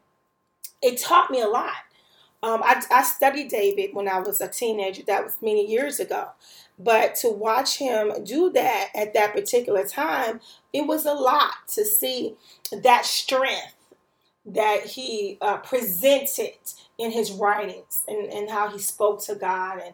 it 0.83 0.99
taught 0.99 1.31
me 1.31 1.41
a 1.41 1.47
lot 1.47 1.73
um, 2.43 2.61
I, 2.63 2.81
I 2.91 3.03
studied 3.03 3.49
David 3.49 3.91
when 3.93 4.07
I 4.07 4.19
was 4.19 4.41
a 4.41 4.47
teenager. 4.47 5.03
That 5.03 5.23
was 5.23 5.37
many 5.41 5.65
years 5.69 5.99
ago. 5.99 6.29
But 6.79 7.15
to 7.17 7.29
watch 7.29 7.77
him 7.77 8.23
do 8.23 8.49
that 8.51 8.89
at 8.95 9.13
that 9.13 9.33
particular 9.33 9.85
time, 9.85 10.39
it 10.73 10.87
was 10.87 11.05
a 11.05 11.13
lot 11.13 11.53
to 11.69 11.85
see 11.85 12.35
that 12.71 13.05
strength 13.05 13.75
that 14.45 14.85
he 14.85 15.37
uh, 15.41 15.57
presented 15.57 16.57
in 16.97 17.11
his 17.11 17.31
writings 17.31 18.03
and, 18.07 18.27
and 18.31 18.49
how 18.49 18.69
he 18.69 18.79
spoke 18.79 19.23
to 19.25 19.35
God. 19.35 19.81
And 19.83 19.93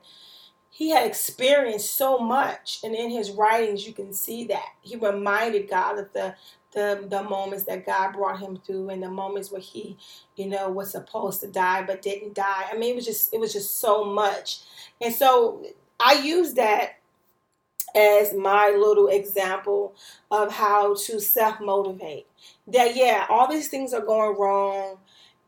he 0.69 0.91
had 0.91 1.05
experienced 1.05 1.95
so 1.95 2.19
much. 2.19 2.79
And 2.83 2.95
in 2.95 3.09
his 3.09 3.31
writings, 3.31 3.85
you 3.85 3.93
can 3.93 4.13
see 4.13 4.45
that. 4.45 4.67
He 4.81 4.95
reminded 4.95 5.69
God 5.69 5.99
of 5.99 6.13
the 6.13 6.35
the 6.73 7.05
the 7.09 7.23
moments 7.23 7.65
that 7.65 7.85
God 7.85 8.13
brought 8.13 8.39
him 8.39 8.57
through 8.65 8.89
and 8.89 9.01
the 9.01 9.09
moments 9.09 9.51
where 9.51 9.61
he, 9.61 9.97
you 10.35 10.47
know, 10.47 10.69
was 10.69 10.91
supposed 10.91 11.41
to 11.41 11.47
die 11.47 11.83
but 11.83 12.01
didn't 12.01 12.35
die. 12.35 12.65
I 12.71 12.77
mean, 12.77 12.93
it 12.93 12.95
was 12.95 13.05
just 13.05 13.33
it 13.33 13.39
was 13.39 13.53
just 13.53 13.79
so 13.79 14.03
much. 14.05 14.59
And 15.01 15.13
so 15.13 15.65
I 15.99 16.13
use 16.23 16.53
that 16.55 16.93
as 17.95 18.33
my 18.33 18.75
little 18.77 19.07
example 19.07 19.95
of 20.31 20.51
how 20.51 20.95
to 20.95 21.19
self 21.19 21.59
motivate. 21.59 22.27
That 22.67 22.95
yeah, 22.95 23.25
all 23.29 23.49
these 23.51 23.69
things 23.69 23.93
are 23.93 24.05
going 24.05 24.37
wrong 24.37 24.97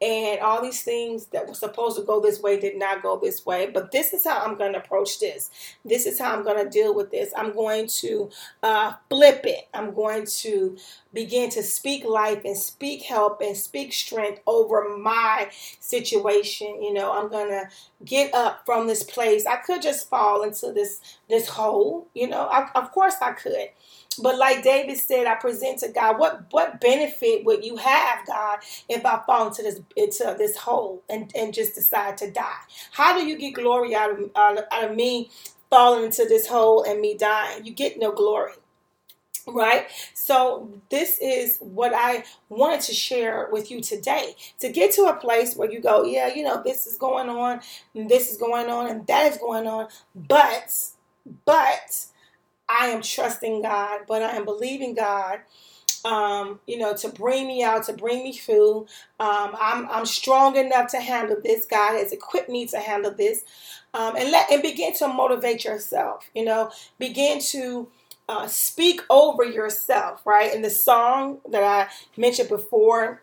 and 0.01 0.39
all 0.39 0.61
these 0.61 0.81
things 0.81 1.25
that 1.27 1.45
were 1.47 1.53
supposed 1.53 1.97
to 1.97 2.03
go 2.03 2.21
this 2.21 2.41
way 2.41 2.57
did 2.57 2.77
not 2.77 3.01
go 3.03 3.19
this 3.19 3.45
way. 3.45 3.69
But 3.73 3.91
this 3.91 4.13
is 4.13 4.25
how 4.25 4.39
I'm 4.39 4.57
going 4.57 4.71
to 4.73 4.79
approach 4.79 5.19
this. 5.19 5.49
This 5.83 6.05
is 6.05 6.17
how 6.17 6.33
I'm 6.33 6.43
going 6.43 6.63
to 6.63 6.69
deal 6.69 6.95
with 6.95 7.11
this. 7.11 7.33
I'm 7.35 7.53
going 7.53 7.87
to 7.99 8.29
uh, 8.63 8.93
flip 9.09 9.41
it. 9.45 9.67
I'm 9.73 9.93
going 9.93 10.25
to 10.25 10.77
begin 11.13 11.49
to 11.51 11.63
speak 11.63 12.05
life 12.05 12.41
and 12.45 12.55
speak 12.55 13.03
help 13.03 13.41
and 13.41 13.57
speak 13.57 13.91
strength 13.91 14.41
over 14.47 14.97
my 14.97 15.49
situation. 15.81 16.81
You 16.81 16.93
know, 16.93 17.11
I'm 17.11 17.29
going 17.29 17.49
to 17.49 17.69
get 18.05 18.33
up 18.33 18.65
from 18.65 18.87
this 18.87 19.03
place. 19.03 19.45
I 19.45 19.57
could 19.57 19.81
just 19.81 20.09
fall 20.09 20.43
into 20.43 20.71
this 20.71 21.01
this 21.29 21.49
hole. 21.49 22.07
You 22.13 22.27
know, 22.29 22.47
I, 22.47 22.69
of 22.75 22.91
course 22.91 23.15
I 23.21 23.33
could. 23.33 23.69
But 24.21 24.37
like 24.37 24.63
David 24.63 24.97
said, 24.97 25.27
I 25.27 25.35
present 25.35 25.79
to 25.79 25.89
God, 25.89 26.19
what 26.19 26.45
what 26.51 26.81
benefit 26.81 27.45
would 27.45 27.63
you 27.63 27.77
have, 27.77 28.25
God, 28.25 28.59
if 28.87 29.05
I 29.05 29.21
fall 29.25 29.47
into 29.47 29.63
this 29.63 29.81
into 29.95 30.35
this 30.37 30.57
hole 30.57 31.03
and, 31.09 31.31
and 31.35 31.53
just 31.53 31.75
decide 31.75 32.17
to 32.17 32.31
die? 32.31 32.61
How 32.91 33.17
do 33.17 33.25
you 33.25 33.37
get 33.37 33.55
glory 33.55 33.95
out 33.95 34.11
of, 34.11 34.31
out 34.35 34.89
of, 34.89 34.95
me 34.95 35.29
falling 35.69 36.05
into 36.05 36.25
this 36.25 36.47
hole 36.47 36.83
and 36.83 36.99
me 36.99 37.15
dying? 37.17 37.65
You 37.65 37.73
get 37.73 37.99
no 37.99 38.11
glory 38.11 38.53
right 39.47 39.87
so 40.13 40.69
this 40.89 41.17
is 41.19 41.57
what 41.59 41.93
i 41.95 42.23
wanted 42.49 42.81
to 42.81 42.93
share 42.93 43.47
with 43.51 43.71
you 43.71 43.81
today 43.81 44.35
to 44.59 44.69
get 44.69 44.91
to 44.91 45.03
a 45.03 45.15
place 45.15 45.55
where 45.55 45.71
you 45.71 45.81
go 45.81 46.03
yeah 46.03 46.33
you 46.33 46.43
know 46.43 46.61
this 46.63 46.85
is 46.85 46.97
going 46.97 47.29
on 47.29 47.59
this 47.95 48.31
is 48.31 48.37
going 48.37 48.69
on 48.69 48.87
and 48.87 49.07
that 49.07 49.31
is 49.31 49.37
going 49.37 49.67
on 49.67 49.87
but 50.15 50.71
but 51.45 52.05
I 52.69 52.87
am 52.87 53.01
trusting 53.01 53.63
God, 53.63 54.01
but 54.07 54.21
I 54.21 54.35
am 54.35 54.45
believing 54.45 54.93
God. 54.95 55.39
Um, 56.05 56.61
you 56.65 56.77
know, 56.77 56.95
to 56.95 57.09
bring 57.09 57.45
me 57.47 57.61
out, 57.61 57.83
to 57.85 57.93
bring 57.93 58.23
me 58.23 58.31
through. 58.31 58.87
Um, 59.19 59.55
I'm, 59.59 59.89
I'm 59.89 60.05
strong 60.05 60.55
enough 60.55 60.91
to 60.91 60.99
handle 60.99 61.37
this. 61.43 61.65
God 61.65 61.97
has 61.97 62.13
equipped 62.13 62.49
me 62.49 62.67
to 62.67 62.79
handle 62.79 63.11
this. 63.11 63.43
Um, 63.93 64.15
and 64.15 64.31
let 64.31 64.49
and 64.51 64.61
begin 64.61 64.93
to 64.95 65.07
motivate 65.09 65.65
yourself. 65.65 66.29
You 66.33 66.45
know, 66.45 66.71
begin 66.99 67.41
to 67.51 67.89
uh, 68.29 68.47
speak 68.47 69.01
over 69.09 69.43
yourself. 69.43 70.21
Right 70.25 70.53
in 70.53 70.61
the 70.61 70.69
song 70.69 71.39
that 71.49 71.63
I 71.63 71.91
mentioned 72.15 72.47
before, 72.49 73.21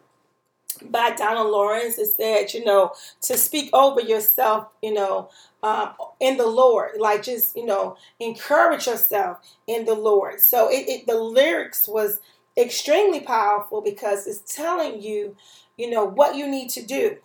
by 0.91 1.11
Donald 1.11 1.51
Lawrence, 1.51 1.99
it 1.99 2.07
said, 2.09 2.55
you 2.55 2.65
know, 2.65 2.93
to 3.23 3.37
speak 3.37 3.71
over 3.73 4.01
yourself, 4.01 4.69
you 4.83 4.93
know, 4.95 5.31
um, 5.63 5.91
in 6.21 6.37
the 6.37 6.47
Lord, 6.47 6.93
like 6.99 7.23
just, 7.23 7.57
you 7.57 7.67
know, 7.67 7.97
encourage 8.21 8.87
yourself 8.87 9.39
in 9.67 9.85
the 9.85 9.95
Lord. 9.95 10.41
So 10.41 10.69
it, 10.71 10.89
it 10.89 11.07
the 11.07 11.19
lyrics 11.19 11.89
was 11.89 12.21
extremely 12.57 13.21
powerful 13.21 13.81
because 13.81 14.27
it's 14.27 14.55
telling 14.55 15.03
you, 15.03 15.37
you 15.77 15.91
know, 15.91 16.05
what 16.05 16.37
you 16.37 16.47
need 16.47 16.71
to 16.71 16.83
do. 16.85 17.17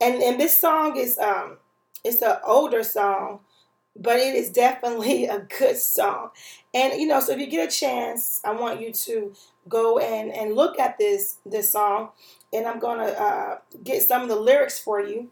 And 0.00 0.22
and 0.22 0.38
this 0.40 0.60
song 0.60 0.96
is 0.96 1.18
um 1.18 1.58
it's 2.04 2.22
an 2.22 2.36
older 2.46 2.82
song, 2.82 3.40
but 3.96 4.18
it 4.18 4.34
is 4.34 4.50
definitely 4.50 5.26
a 5.26 5.40
good 5.40 5.76
song. 5.76 6.30
And 6.74 7.00
you 7.00 7.06
know, 7.06 7.20
so 7.20 7.32
if 7.32 7.38
you 7.38 7.46
get 7.46 7.68
a 7.68 7.74
chance, 7.74 8.40
I 8.44 8.52
want 8.52 8.80
you 8.80 8.92
to 8.92 9.32
go 9.68 9.98
and 9.98 10.32
and 10.32 10.54
look 10.54 10.78
at 10.78 10.98
this 10.98 11.38
this 11.46 11.72
song 11.72 12.10
and 12.56 12.66
I'm 12.66 12.80
to 12.80 13.22
uh, 13.22 13.58
get 13.84 14.02
some 14.02 14.22
of 14.22 14.28
the 14.28 14.36
lyrics 14.36 14.78
for 14.78 15.00
you 15.00 15.28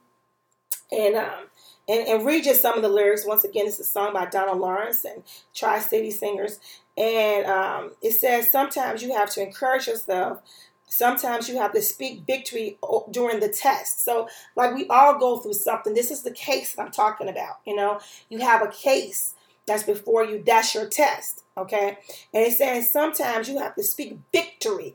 and, 0.93 1.17
um, 1.17 1.47
and, 1.89 2.07
and 2.07 2.27
read 2.27 2.45
just 2.45 2.61
some 2.61 2.77
of 2.77 2.83
the 2.83 2.89
lyrics. 2.89 3.27
Once 3.27 3.45
again, 3.45 3.67
it's 3.67 3.81
a 3.81 3.85
song 3.85 4.13
by 4.13 4.27
Donald 4.27 4.59
Lawrence 4.59 5.05
and 5.05 5.23
Tri 5.55 5.79
City 5.81 6.11
Singers. 6.11 6.61
And 6.97 7.47
um, 7.47 7.93
it 8.03 8.13
says, 8.13 8.51
Sometimes 8.51 9.03
you 9.03 9.15
have 9.15 9.31
to 9.31 9.43
encourage 9.43 9.87
yourself. 9.87 10.41
Sometimes 10.87 11.49
you 11.49 11.57
have 11.57 11.73
to 11.73 11.83
speak 11.83 12.27
victory 12.27 12.79
during 13.11 13.41
the 13.41 13.49
test. 13.49 14.05
So, 14.05 14.29
like 14.55 14.75
we 14.75 14.87
all 14.89 15.19
go 15.19 15.39
through 15.39 15.55
something. 15.55 15.95
This 15.95 16.11
is 16.11 16.23
the 16.23 16.31
case 16.31 16.79
I'm 16.79 16.91
talking 16.93 17.29
about. 17.29 17.57
You 17.67 17.75
know, 17.75 18.01
you 18.29 18.39
have 18.41 18.63
a 18.63 18.69
case 18.69 19.35
that's 19.67 19.83
before 19.83 20.25
you, 20.25 20.43
that's 20.45 20.75
your 20.75 20.87
test. 20.87 21.43
Okay. 21.57 21.99
And 22.35 22.45
it 22.47 22.53
says, 22.53 22.93
Sometimes 22.93 23.49
you 23.49 23.59
have 23.59 23.75
to 23.77 23.83
speak 23.83 24.19
victory 24.31 24.95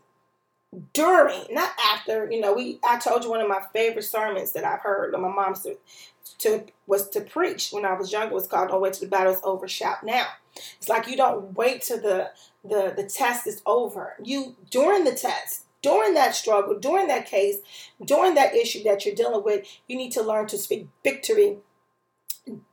during, 0.94 1.46
not 1.52 1.72
after. 1.94 2.30
You 2.32 2.42
know, 2.42 2.54
we 2.54 2.80
I 2.84 3.00
told 3.00 3.24
you 3.24 3.30
one 3.30 3.42
of 3.42 3.48
my 3.48 3.62
favorite 3.74 4.04
sermons 4.04 4.52
that 4.54 4.64
I've 4.64 4.82
heard 4.82 5.14
that 5.14 5.20
my 5.20 5.28
mom 5.30 5.56
to, 5.56 5.78
to 6.40 6.66
was 6.88 7.10
to 7.10 7.22
preach 7.22 7.72
when 7.72 7.86
I 7.86 7.94
was 7.94 8.12
younger 8.12 8.36
was 8.36 8.48
called 8.48 8.70
"Don't 8.70 8.82
wait 8.82 8.94
till 8.94 9.08
the 9.08 9.16
battle's 9.16 9.42
over, 9.44 9.68
shout 9.68 10.04
now." 10.04 10.28
It's 10.78 10.90
like 10.90 11.08
you 11.08 11.18
don't 11.18 11.56
wait 11.56 11.82
till 11.82 12.02
the 12.02 12.32
the 12.64 12.94
the 12.96 13.04
test 13.04 13.48
is 13.48 13.62
over. 13.66 14.16
You 14.24 14.56
during 14.70 15.06
the 15.06 15.16
test, 15.16 15.66
during 15.82 16.14
that 16.14 16.36
struggle, 16.36 16.78
during 16.78 17.08
that 17.08 17.26
case, 17.26 17.58
during 18.04 18.36
that 18.36 18.56
issue 18.56 18.84
that 18.84 19.06
you're 19.06 19.16
dealing 19.16 19.44
with, 19.44 19.66
you 19.88 19.98
need 19.98 20.12
to 20.14 20.22
learn 20.22 20.48
to 20.48 20.58
speak 20.58 20.88
victory 21.04 21.58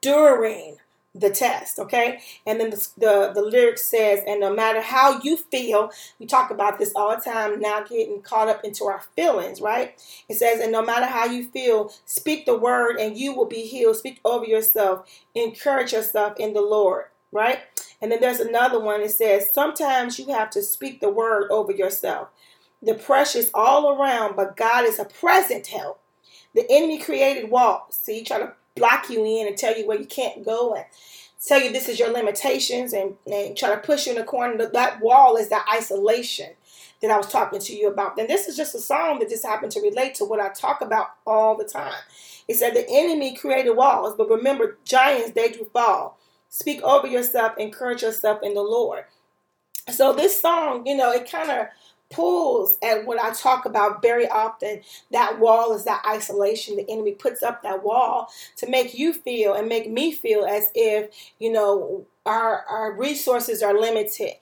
during 0.01 0.77
the 1.19 1.31
test, 1.31 1.79
okay? 1.79 2.21
And 2.47 2.61
then 2.61 2.71
the, 2.71 2.89
the, 2.99 3.33
the 3.35 3.43
lyric 3.43 3.79
says, 3.79 4.21
and 4.27 4.41
no 4.41 4.55
matter 4.55 4.81
how 4.81 5.21
you 5.23 5.37
feel, 5.37 5.91
we 6.19 6.27
talk 6.27 6.51
about 6.51 6.79
this 6.79 6.93
all 6.95 7.15
the 7.15 7.23
time, 7.23 7.59
now 7.61 7.83
getting 7.83 8.21
caught 8.23 8.49
up 8.49 8.65
into 8.65 8.85
our 8.85 9.03
feelings, 9.17 9.61
right? 9.61 10.01
It 10.29 10.35
says, 10.35 10.61
and 10.61 10.73
no 10.73 10.83
matter 10.85 11.07
how 11.07 11.25
you 11.25 11.45
feel, 11.45 11.93
speak 12.05 12.47
the 12.47 12.59
word 12.59 12.97
and 12.97 13.17
you 13.17 13.35
will 13.35 13.47
be 13.47 13.63
healed. 13.63 13.97
Speak 13.97 14.21
over 14.25 14.45
yourself, 14.45 15.09
encourage 15.35 15.93
yourself 15.93 16.35
in 16.39 16.53
the 16.53 16.61
Lord, 16.61 17.07
right? 17.33 17.61
And 18.01 18.13
then 18.13 18.21
there's 18.21 18.41
another 18.41 18.79
one 18.79 19.01
that 19.01 19.11
says, 19.11 19.53
sometimes 19.53 20.19
you 20.19 20.27
have 20.29 20.51
to 20.51 20.63
speak 20.63 21.01
the 21.01 21.09
word 21.09 21.51
over 21.51 21.73
yourself. 21.73 22.29
The 22.83 22.95
pressure 22.95 23.39
is 23.39 23.51
all 23.55 23.99
around, 23.99 24.37
but 24.37 24.57
God 24.57 24.85
is 24.85 24.99
a 24.99 25.07
present 25.07 25.69
help. 25.69 26.01
The 26.55 26.67
enemy 26.71 26.99
created 26.99 27.51
walls. 27.51 27.97
See, 27.97 28.23
try 28.23 28.39
to 28.39 28.53
block 28.77 29.11
you 29.11 29.25
in 29.25 29.49
and 29.49 29.57
tell 29.57 29.77
you 29.77 29.87
where 29.87 29.99
you 29.99 30.07
can't 30.07 30.45
go 30.45 30.75
and 30.75 30.85
tell 31.45 31.61
you 31.61 31.73
this 31.73 31.89
is 31.89 31.99
your 31.99 32.13
limitations 32.13 32.93
and, 32.93 33.15
and 33.27 33.57
try 33.57 33.71
to 33.71 33.79
push 33.79 34.07
you 34.07 34.13
in 34.13 34.19
a 34.19 34.25
corner. 34.25 34.67
That 34.67 35.01
wall 35.01 35.37
is 35.37 35.49
that 35.49 35.67
isolation 35.73 36.51
that 37.03 37.11
I 37.11 37.17
was 37.17 37.29
talking 37.29 37.61
to 37.61 37.77
you 37.77 37.89
about. 37.89 38.19
And 38.19 38.29
this 38.29 38.49
is 38.49 38.57
just 38.57 38.75
a 38.75 38.81
song 38.81 39.19
that 39.19 39.29
just 39.29 39.45
happened 39.45 39.73
to 39.73 39.81
relate 39.81 40.15
to 40.17 40.25
what 40.25 40.41
I 40.41 40.49
talk 40.49 40.81
about 40.81 41.09
all 41.27 41.57
the 41.57 41.65
time. 41.65 41.93
It 42.49 42.55
said 42.57 42.75
the 42.75 42.89
enemy 42.89 43.37
created 43.37 43.73
walls, 43.73 44.15
but 44.17 44.31
remember, 44.31 44.79
giants, 44.85 45.33
they 45.33 45.51
do 45.51 45.69
fall. 45.73 46.19
Speak 46.49 46.83
over 46.83 47.07
yourself, 47.07 47.53
encourage 47.59 48.03
yourself 48.03 48.41
in 48.43 48.55
the 48.55 48.63
Lord. 48.63 49.05
So 49.91 50.13
this 50.13 50.41
song, 50.41 50.87
you 50.87 50.97
know, 50.97 51.13
it 51.13 51.31
kind 51.31 51.51
of 51.51 51.67
pulls 52.11 52.79
at 52.83 53.05
what 53.05 53.21
I 53.21 53.33
talk 53.33 53.65
about 53.65 54.03
very 54.03 54.29
often. 54.29 54.81
That 55.11 55.39
wall 55.39 55.75
is 55.75 55.85
that 55.85 56.05
isolation. 56.07 56.77
The 56.77 56.91
enemy 56.91 57.13
puts 57.13 57.43
up 57.43 57.63
that 57.63 57.83
wall 57.83 58.29
to 58.57 58.71
make 58.71 58.99
you 58.99 59.13
feel 59.13 59.55
and 59.55 59.69
make 59.69 59.91
me 59.91 60.13
feel 60.13 60.45
as 60.45 60.71
if, 60.75 61.11
you 61.39 61.53
know, 61.53 62.07
our, 62.25 62.65
our 62.69 62.93
resources 62.93 63.63
are 63.63 63.79
limited. 63.79 64.33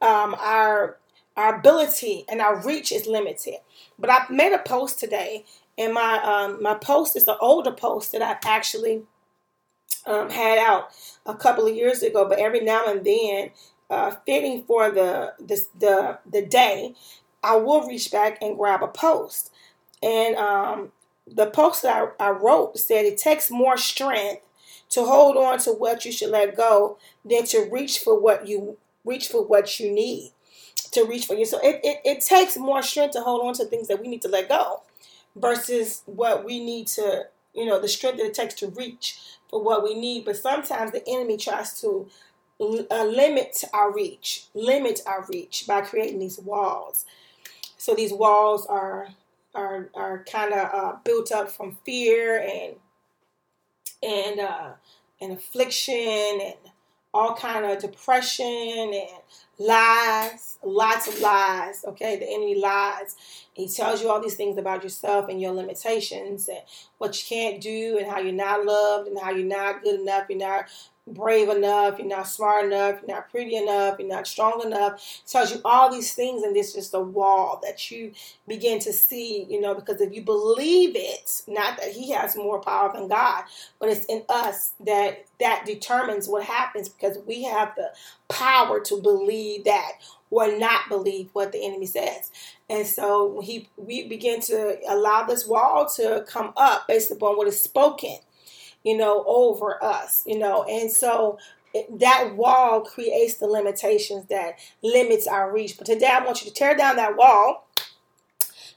Um, 0.00 0.34
our 0.38 0.98
our 1.36 1.58
ability 1.58 2.24
and 2.28 2.40
our 2.40 2.62
reach 2.64 2.92
is 2.92 3.06
limited. 3.06 3.56
But 3.98 4.10
I 4.10 4.24
made 4.30 4.52
a 4.52 4.58
post 4.58 4.98
today, 4.98 5.44
and 5.76 5.92
my 5.92 6.20
um, 6.22 6.62
my 6.62 6.74
post 6.74 7.16
is 7.16 7.28
an 7.28 7.36
older 7.40 7.72
post 7.72 8.12
that 8.12 8.22
I've 8.22 8.38
actually 8.44 9.02
um, 10.06 10.30
had 10.30 10.58
out 10.58 10.90
a 11.26 11.34
couple 11.34 11.66
of 11.66 11.74
years 11.74 12.02
ago. 12.02 12.28
But 12.28 12.38
every 12.38 12.60
now 12.60 12.86
and 12.86 13.04
then, 13.04 13.50
uh, 13.90 14.12
fitting 14.26 14.64
for 14.64 14.90
the, 14.90 15.34
the 15.38 15.66
the 15.78 16.18
the 16.30 16.42
day, 16.42 16.94
I 17.42 17.56
will 17.56 17.86
reach 17.86 18.10
back 18.10 18.38
and 18.42 18.56
grab 18.56 18.82
a 18.82 18.88
post. 18.88 19.52
And 20.02 20.36
um, 20.36 20.92
the 21.26 21.46
post 21.46 21.82
that 21.82 22.14
I, 22.20 22.26
I 22.26 22.30
wrote 22.30 22.78
said 22.78 23.04
it 23.04 23.18
takes 23.18 23.50
more 23.50 23.76
strength 23.76 24.42
to 24.90 25.04
hold 25.04 25.36
on 25.36 25.58
to 25.60 25.70
what 25.70 26.04
you 26.04 26.12
should 26.12 26.30
let 26.30 26.56
go 26.56 26.98
than 27.24 27.44
to 27.46 27.68
reach 27.70 27.98
for 27.98 28.18
what 28.18 28.46
you 28.46 28.76
reach 29.04 29.28
for 29.28 29.44
what 29.44 29.78
you 29.78 29.92
need 29.92 30.32
to 30.92 31.04
reach 31.04 31.26
for 31.26 31.34
you. 31.34 31.44
So 31.44 31.58
it, 31.62 31.80
it, 31.82 32.00
it 32.04 32.20
takes 32.20 32.56
more 32.56 32.82
strength 32.82 33.12
to 33.12 33.20
hold 33.20 33.46
on 33.46 33.54
to 33.54 33.64
things 33.64 33.88
that 33.88 34.00
we 34.00 34.08
need 34.08 34.22
to 34.22 34.28
let 34.28 34.48
go 34.48 34.82
versus 35.36 36.02
what 36.06 36.44
we 36.44 36.64
need 36.64 36.86
to, 36.88 37.24
you 37.54 37.66
know, 37.66 37.80
the 37.80 37.88
strength 37.88 38.18
that 38.18 38.26
it 38.26 38.34
takes 38.34 38.54
to 38.54 38.68
reach 38.68 39.18
for 39.50 39.62
what 39.62 39.82
we 39.82 39.94
need. 39.94 40.24
But 40.24 40.36
sometimes 40.36 40.92
the 40.92 41.02
enemy 41.08 41.36
tries 41.36 41.80
to 41.80 42.08
uh, 42.60 43.04
limit 43.04 43.64
our 43.72 43.92
reach, 43.92 44.46
limit 44.54 45.00
our 45.06 45.26
reach 45.28 45.64
by 45.66 45.80
creating 45.80 46.18
these 46.18 46.38
walls. 46.38 47.04
So 47.76 47.94
these 47.94 48.12
walls 48.12 48.66
are 48.66 49.08
are 49.54 49.90
are 49.94 50.24
kind 50.24 50.52
of 50.52 50.70
uh, 50.72 50.96
built 51.04 51.32
up 51.32 51.50
from 51.50 51.78
fear 51.84 52.38
and 52.38 52.76
and 54.02 54.40
uh, 54.40 54.70
and 55.20 55.32
affliction 55.32 55.94
and 56.42 56.54
all 57.12 57.36
kind 57.36 57.64
of 57.64 57.80
depression 57.80 58.44
and 58.92 59.22
lies, 59.58 60.58
lots 60.64 61.06
of 61.06 61.20
lies. 61.20 61.84
Okay, 61.86 62.16
the 62.16 62.28
enemy 62.28 62.60
lies. 62.60 63.16
He 63.54 63.68
tells 63.68 64.02
you 64.02 64.10
all 64.10 64.20
these 64.20 64.34
things 64.34 64.58
about 64.58 64.82
yourself 64.82 65.28
and 65.28 65.40
your 65.40 65.52
limitations 65.52 66.48
and 66.48 66.58
what 66.98 67.16
you 67.16 67.36
can't 67.36 67.60
do 67.60 67.98
and 67.98 68.10
how 68.10 68.18
you're 68.18 68.32
not 68.32 68.64
loved 68.64 69.06
and 69.06 69.18
how 69.18 69.30
you're 69.30 69.46
not 69.46 69.84
good 69.84 70.00
enough. 70.00 70.26
You're 70.28 70.40
not 70.40 70.64
brave 71.06 71.50
enough, 71.50 71.98
you're 71.98 72.08
not 72.08 72.26
smart 72.26 72.64
enough, 72.64 73.00
you're 73.00 73.16
not 73.16 73.30
pretty 73.30 73.56
enough, 73.56 73.96
you're 73.98 74.08
not 74.08 74.26
strong 74.26 74.62
enough. 74.64 74.94
It 74.94 75.30
tells 75.30 75.52
you 75.52 75.60
all 75.64 75.90
these 75.90 76.14
things, 76.14 76.42
and 76.42 76.56
this 76.56 76.68
is 76.68 76.74
just 76.74 76.94
a 76.94 77.00
wall 77.00 77.60
that 77.62 77.90
you 77.90 78.12
begin 78.48 78.78
to 78.80 78.92
see, 78.92 79.44
you 79.48 79.60
know, 79.60 79.74
because 79.74 80.00
if 80.00 80.14
you 80.14 80.22
believe 80.22 80.92
it, 80.96 81.42
not 81.46 81.76
that 81.78 81.92
he 81.92 82.10
has 82.12 82.36
more 82.36 82.60
power 82.60 82.90
than 82.92 83.08
God, 83.08 83.44
but 83.78 83.90
it's 83.90 84.06
in 84.06 84.22
us 84.28 84.72
that 84.80 85.26
that 85.40 85.64
determines 85.66 86.28
what 86.28 86.44
happens 86.44 86.88
because 86.88 87.18
we 87.26 87.42
have 87.42 87.74
the 87.76 87.90
power 88.28 88.80
to 88.80 89.00
believe 89.00 89.64
that 89.64 89.92
or 90.30 90.56
not 90.58 90.88
believe 90.88 91.28
what 91.32 91.52
the 91.52 91.64
enemy 91.64 91.86
says. 91.86 92.30
And 92.70 92.86
so 92.86 93.40
he 93.42 93.68
we 93.76 94.08
begin 94.08 94.40
to 94.42 94.78
allow 94.88 95.24
this 95.24 95.46
wall 95.46 95.86
to 95.96 96.24
come 96.26 96.52
up 96.56 96.88
based 96.88 97.10
upon 97.10 97.36
what 97.36 97.46
is 97.46 97.60
spoken 97.60 98.18
you 98.84 98.96
know, 98.96 99.24
over 99.26 99.82
us, 99.82 100.22
you 100.26 100.38
know. 100.38 100.64
And 100.64 100.90
so 100.90 101.38
that 101.98 102.34
wall 102.36 102.82
creates 102.82 103.34
the 103.34 103.46
limitations 103.46 104.26
that 104.26 104.58
limits 104.82 105.26
our 105.26 105.52
reach. 105.52 105.76
But 105.76 105.86
today 105.86 106.06
I 106.06 106.24
want 106.24 106.42
you 106.42 106.50
to 106.50 106.54
tear 106.54 106.76
down 106.76 106.96
that 106.96 107.16
wall. 107.16 107.66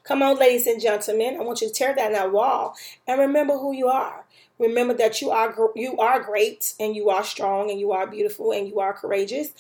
Come 0.04 0.24
on, 0.24 0.40
ladies 0.40 0.68
and 0.68 0.82
gentlemen, 0.82 1.36
I 1.38 1.44
want 1.44 1.62
you 1.62 1.68
to 1.68 1.74
tear 1.74 1.94
down 1.94 2.14
that 2.14 2.32
wall 2.32 2.76
and 3.06 3.20
remember 3.20 3.58
who 3.58 3.74
you 3.74 3.90
are. 3.90 4.26
Remember 4.58 4.94
that 4.96 5.22
you 5.22 5.30
are 5.30 5.54
you 5.76 5.98
are 5.98 6.24
great 6.24 6.74
and 6.80 6.96
you 6.96 7.10
are 7.10 7.24
strong 7.24 7.70
and 7.70 7.80
you 7.80 7.92
are 7.92 8.08
beautiful 8.08 8.52
and 8.52 8.68
you 8.68 8.80
are 8.80 8.94
courageous 8.94 9.52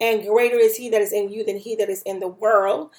and 0.00 0.24
greater 0.24 0.56
is 0.56 0.76
he 0.76 0.90
that 0.90 1.00
is 1.00 1.12
in 1.12 1.30
you 1.30 1.44
than 1.44 1.56
he 1.56 1.74
that 1.76 1.88
is 1.88 2.02
in 2.02 2.20
the 2.20 2.28
world. 2.28 2.90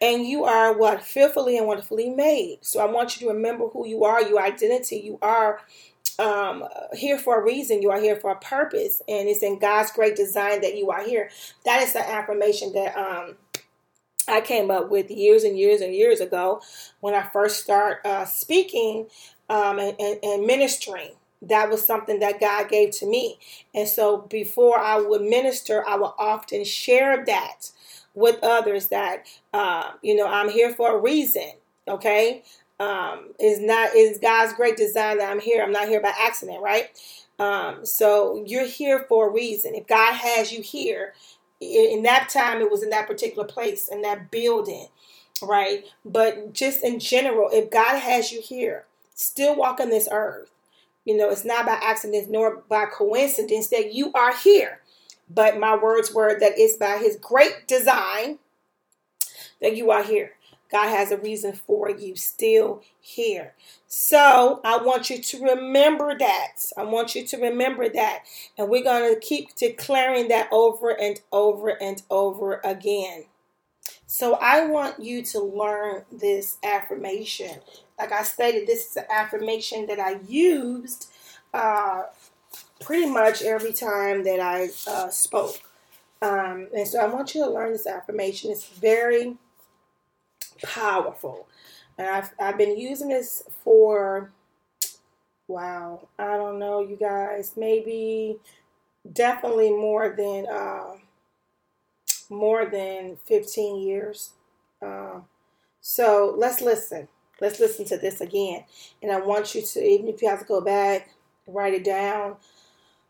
And 0.00 0.26
you 0.26 0.44
are 0.44 0.76
what 0.76 1.02
fearfully 1.02 1.58
and 1.58 1.66
wonderfully 1.66 2.08
made. 2.08 2.58
So 2.62 2.80
I 2.80 2.86
want 2.86 3.20
you 3.20 3.26
to 3.26 3.34
remember 3.34 3.68
who 3.68 3.86
you 3.86 4.04
are, 4.04 4.22
your 4.22 4.40
identity. 4.40 4.96
You 4.96 5.18
are 5.20 5.60
um, 6.18 6.64
here 6.94 7.18
for 7.18 7.40
a 7.40 7.44
reason. 7.44 7.82
You 7.82 7.90
are 7.90 8.00
here 8.00 8.16
for 8.16 8.30
a 8.30 8.38
purpose, 8.38 9.02
and 9.08 9.28
it's 9.28 9.42
in 9.42 9.58
God's 9.58 9.92
great 9.92 10.16
design 10.16 10.60
that 10.60 10.76
you 10.76 10.90
are 10.90 11.04
here. 11.04 11.30
That 11.64 11.82
is 11.82 11.92
the 11.92 12.08
affirmation 12.08 12.72
that 12.74 12.96
um, 12.96 13.36
I 14.28 14.40
came 14.40 14.70
up 14.70 14.90
with 14.90 15.10
years 15.10 15.44
and 15.44 15.58
years 15.58 15.80
and 15.80 15.94
years 15.94 16.20
ago 16.20 16.60
when 17.00 17.14
I 17.14 17.22
first 17.22 17.62
started 17.62 18.06
uh, 18.06 18.24
speaking 18.24 19.06
um, 19.48 19.78
and, 19.78 19.96
and, 19.98 20.18
and 20.22 20.46
ministering 20.46 21.12
that 21.42 21.70
was 21.70 21.86
something 21.86 22.18
that 22.18 22.40
God 22.40 22.68
gave 22.68 22.90
to 22.92 23.06
me. 23.06 23.38
And 23.74 23.88
so 23.88 24.18
before 24.18 24.78
I 24.78 25.00
would 25.00 25.22
minister, 25.22 25.86
I 25.86 25.96
would 25.96 26.12
often 26.18 26.64
share 26.64 27.24
that 27.26 27.70
with 28.14 28.42
others 28.42 28.88
that, 28.88 29.26
uh, 29.52 29.92
you 30.02 30.16
know, 30.16 30.26
I'm 30.26 30.48
here 30.48 30.74
for 30.74 30.96
a 30.96 31.00
reason. 31.00 31.52
Okay 31.86 32.42
um, 32.80 33.32
is 33.40 33.60
not 33.60 33.94
is 33.94 34.18
God's 34.18 34.52
great 34.54 34.76
design 34.76 35.18
that 35.18 35.30
I'm 35.30 35.40
here. 35.40 35.62
I'm 35.62 35.72
not 35.72 35.88
here 35.88 36.00
by 36.00 36.12
accident, 36.18 36.62
right? 36.62 36.88
Um, 37.38 37.84
so 37.84 38.42
you're 38.46 38.66
here 38.66 39.04
for 39.08 39.28
a 39.28 39.32
reason. 39.32 39.74
If 39.74 39.86
God 39.86 40.14
has 40.14 40.52
you 40.52 40.62
here, 40.62 41.14
in 41.60 42.02
that 42.04 42.28
time 42.28 42.60
it 42.60 42.70
was 42.70 42.82
in 42.82 42.90
that 42.90 43.06
particular 43.06 43.46
place 43.46 43.88
in 43.88 44.02
that 44.02 44.30
building, 44.30 44.88
right? 45.42 45.84
But 46.04 46.52
just 46.52 46.84
in 46.84 47.00
general, 47.00 47.48
if 47.52 47.70
God 47.70 47.98
has 47.98 48.32
you 48.32 48.40
here, 48.40 48.84
still 49.14 49.56
walking 49.56 49.90
this 49.90 50.08
earth, 50.10 50.50
you 51.04 51.16
know, 51.16 51.30
it's 51.30 51.44
not 51.44 51.66
by 51.66 51.78
accident 51.82 52.30
nor 52.30 52.62
by 52.68 52.84
coincidence 52.86 53.68
that 53.68 53.94
you 53.94 54.12
are 54.12 54.34
here. 54.34 54.80
But 55.30 55.58
my 55.58 55.76
words 55.76 56.12
were 56.12 56.38
that 56.38 56.52
it's 56.56 56.76
by 56.76 56.98
His 56.98 57.16
great 57.16 57.66
design 57.66 58.38
that 59.60 59.76
you 59.76 59.90
are 59.90 60.02
here. 60.02 60.32
God 60.70 60.88
has 60.88 61.10
a 61.10 61.16
reason 61.16 61.52
for 61.52 61.90
you 61.90 62.14
still 62.14 62.82
here. 63.00 63.54
So 63.86 64.60
I 64.64 64.76
want 64.78 65.08
you 65.08 65.22
to 65.22 65.42
remember 65.42 66.16
that. 66.18 66.56
I 66.76 66.84
want 66.84 67.14
you 67.14 67.26
to 67.26 67.36
remember 67.38 67.88
that. 67.88 68.24
And 68.56 68.68
we're 68.68 68.84
going 68.84 69.14
to 69.14 69.20
keep 69.20 69.54
declaring 69.54 70.28
that 70.28 70.48
over 70.52 70.90
and 70.90 71.20
over 71.32 71.70
and 71.70 72.02
over 72.10 72.60
again. 72.64 73.24
So 74.06 74.34
I 74.34 74.66
want 74.66 75.00
you 75.00 75.22
to 75.22 75.40
learn 75.40 76.04
this 76.10 76.58
affirmation. 76.62 77.60
Like 77.98 78.12
I 78.12 78.22
stated, 78.22 78.66
this 78.66 78.90
is 78.90 78.96
an 78.96 79.04
affirmation 79.10 79.86
that 79.86 79.98
I 79.98 80.18
used 80.26 81.10
uh, 81.52 82.04
pretty 82.80 83.06
much 83.06 83.42
every 83.42 83.72
time 83.72 84.24
that 84.24 84.40
I 84.40 84.68
uh, 84.86 85.08
spoke. 85.08 85.60
Um, 86.20 86.68
and 86.74 86.86
so 86.86 87.00
I 87.00 87.06
want 87.06 87.34
you 87.34 87.44
to 87.44 87.50
learn 87.50 87.72
this 87.72 87.86
affirmation. 87.86 88.50
It's 88.50 88.66
very 88.66 89.36
powerful. 90.62 91.48
And 91.96 92.08
I've, 92.08 92.30
I've 92.38 92.58
been 92.58 92.78
using 92.78 93.08
this 93.08 93.42
for, 93.64 94.32
wow, 95.48 96.08
I 96.18 96.36
don't 96.36 96.58
know, 96.58 96.80
you 96.80 96.96
guys, 96.96 97.54
maybe 97.56 98.36
definitely 99.12 99.70
more 99.70 100.14
than, 100.16 100.46
uh, 100.46 100.96
more 102.30 102.66
than 102.66 103.16
15 103.24 103.80
years. 103.80 104.30
Uh, 104.80 105.20
so 105.80 106.34
let's 106.36 106.60
listen. 106.60 107.08
Let's 107.40 107.60
listen 107.60 107.84
to 107.86 107.96
this 107.96 108.20
again. 108.20 108.64
And 109.02 109.10
I 109.12 109.20
want 109.20 109.54
you 109.54 109.62
to, 109.62 109.84
even 109.84 110.08
if 110.08 110.22
you 110.22 110.28
have 110.28 110.40
to 110.40 110.44
go 110.44 110.60
back, 110.60 111.10
write 111.46 111.74
it 111.74 111.84
down. 111.84 112.36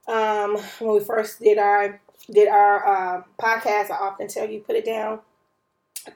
Um, 0.06 0.56
when 0.78 0.94
we 0.94 1.00
first 1.00 1.40
did 1.40 1.58
our 1.58 2.00
did 2.30 2.48
our 2.48 2.86
uh, 2.86 3.22
podcast, 3.40 3.90
I 3.90 3.96
often 4.00 4.28
tell 4.28 4.48
you 4.48 4.60
put 4.60 4.76
it 4.76 4.84
down 4.84 5.20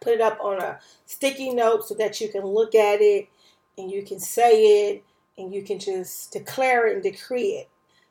put 0.00 0.14
it 0.14 0.20
up 0.20 0.38
on 0.40 0.60
a 0.60 0.78
sticky 1.06 1.52
note 1.52 1.86
so 1.86 1.94
that 1.94 2.20
you 2.20 2.28
can 2.28 2.44
look 2.44 2.74
at 2.74 3.00
it 3.00 3.28
and 3.76 3.90
you 3.90 4.02
can 4.02 4.18
say 4.18 4.90
it 4.90 5.04
and 5.38 5.52
you 5.52 5.62
can 5.62 5.78
just 5.78 6.32
declare 6.32 6.86
it 6.86 6.94
and 6.94 7.02
decree 7.02 7.52
it. 7.52 7.68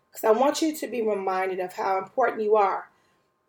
Because 0.09 0.23
I 0.23 0.31
want 0.31 0.61
you 0.61 0.75
to 0.75 0.87
be 0.87 1.01
reminded 1.01 1.59
of 1.59 1.73
how 1.73 1.97
important 1.97 2.41
you 2.41 2.55
are 2.55 2.89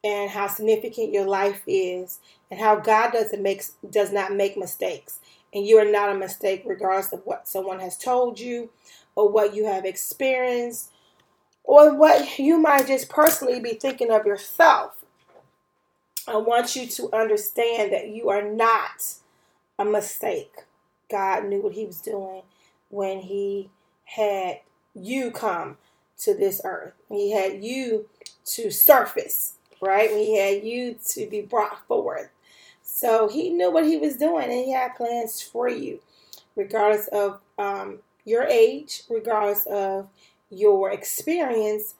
and 0.04 0.30
how 0.30 0.46
significant 0.46 1.12
your 1.12 1.26
life 1.26 1.62
is 1.66 2.20
and 2.50 2.60
how 2.60 2.76
God 2.76 3.12
doesn't 3.12 3.42
make 3.42 3.64
does 3.90 4.12
not 4.12 4.32
make 4.32 4.56
mistakes. 4.56 5.20
And 5.54 5.66
you 5.66 5.78
are 5.78 5.90
not 5.90 6.10
a 6.10 6.18
mistake 6.18 6.62
regardless 6.64 7.12
of 7.12 7.22
what 7.24 7.48
someone 7.48 7.80
has 7.80 7.98
told 7.98 8.38
you 8.40 8.70
or 9.14 9.28
what 9.28 9.54
you 9.54 9.66
have 9.66 9.84
experienced 9.84 10.90
or 11.64 11.94
what 11.94 12.38
you 12.38 12.58
might 12.58 12.86
just 12.86 13.08
personally 13.08 13.60
be 13.60 13.74
thinking 13.74 14.10
of 14.10 14.26
yourself. 14.26 15.01
I 16.28 16.36
want 16.36 16.76
you 16.76 16.86
to 16.86 17.10
understand 17.12 17.92
that 17.92 18.08
you 18.08 18.30
are 18.30 18.42
not 18.42 19.14
a 19.78 19.84
mistake. 19.84 20.52
God 21.10 21.46
knew 21.46 21.60
what 21.60 21.74
He 21.74 21.86
was 21.86 22.00
doing 22.00 22.42
when 22.90 23.20
He 23.20 23.70
had 24.04 24.60
you 24.94 25.30
come 25.30 25.78
to 26.18 26.34
this 26.34 26.60
earth. 26.64 26.94
He 27.08 27.32
had 27.32 27.64
you 27.64 28.08
to 28.44 28.70
surface, 28.70 29.54
right? 29.80 30.10
He 30.10 30.36
had 30.36 30.62
you 30.64 30.96
to 31.08 31.26
be 31.26 31.40
brought 31.40 31.86
forth. 31.86 32.30
So 32.82 33.28
he 33.28 33.50
knew 33.50 33.70
what 33.70 33.86
he 33.86 33.96
was 33.96 34.16
doing 34.16 34.44
and 34.44 34.52
he 34.52 34.72
had 34.72 34.94
plans 34.96 35.42
for 35.42 35.68
you, 35.68 36.00
regardless 36.54 37.08
of 37.08 37.40
um, 37.58 37.98
your 38.24 38.44
age, 38.44 39.02
regardless 39.08 39.66
of 39.66 40.08
your 40.50 40.90
experience. 40.90 41.94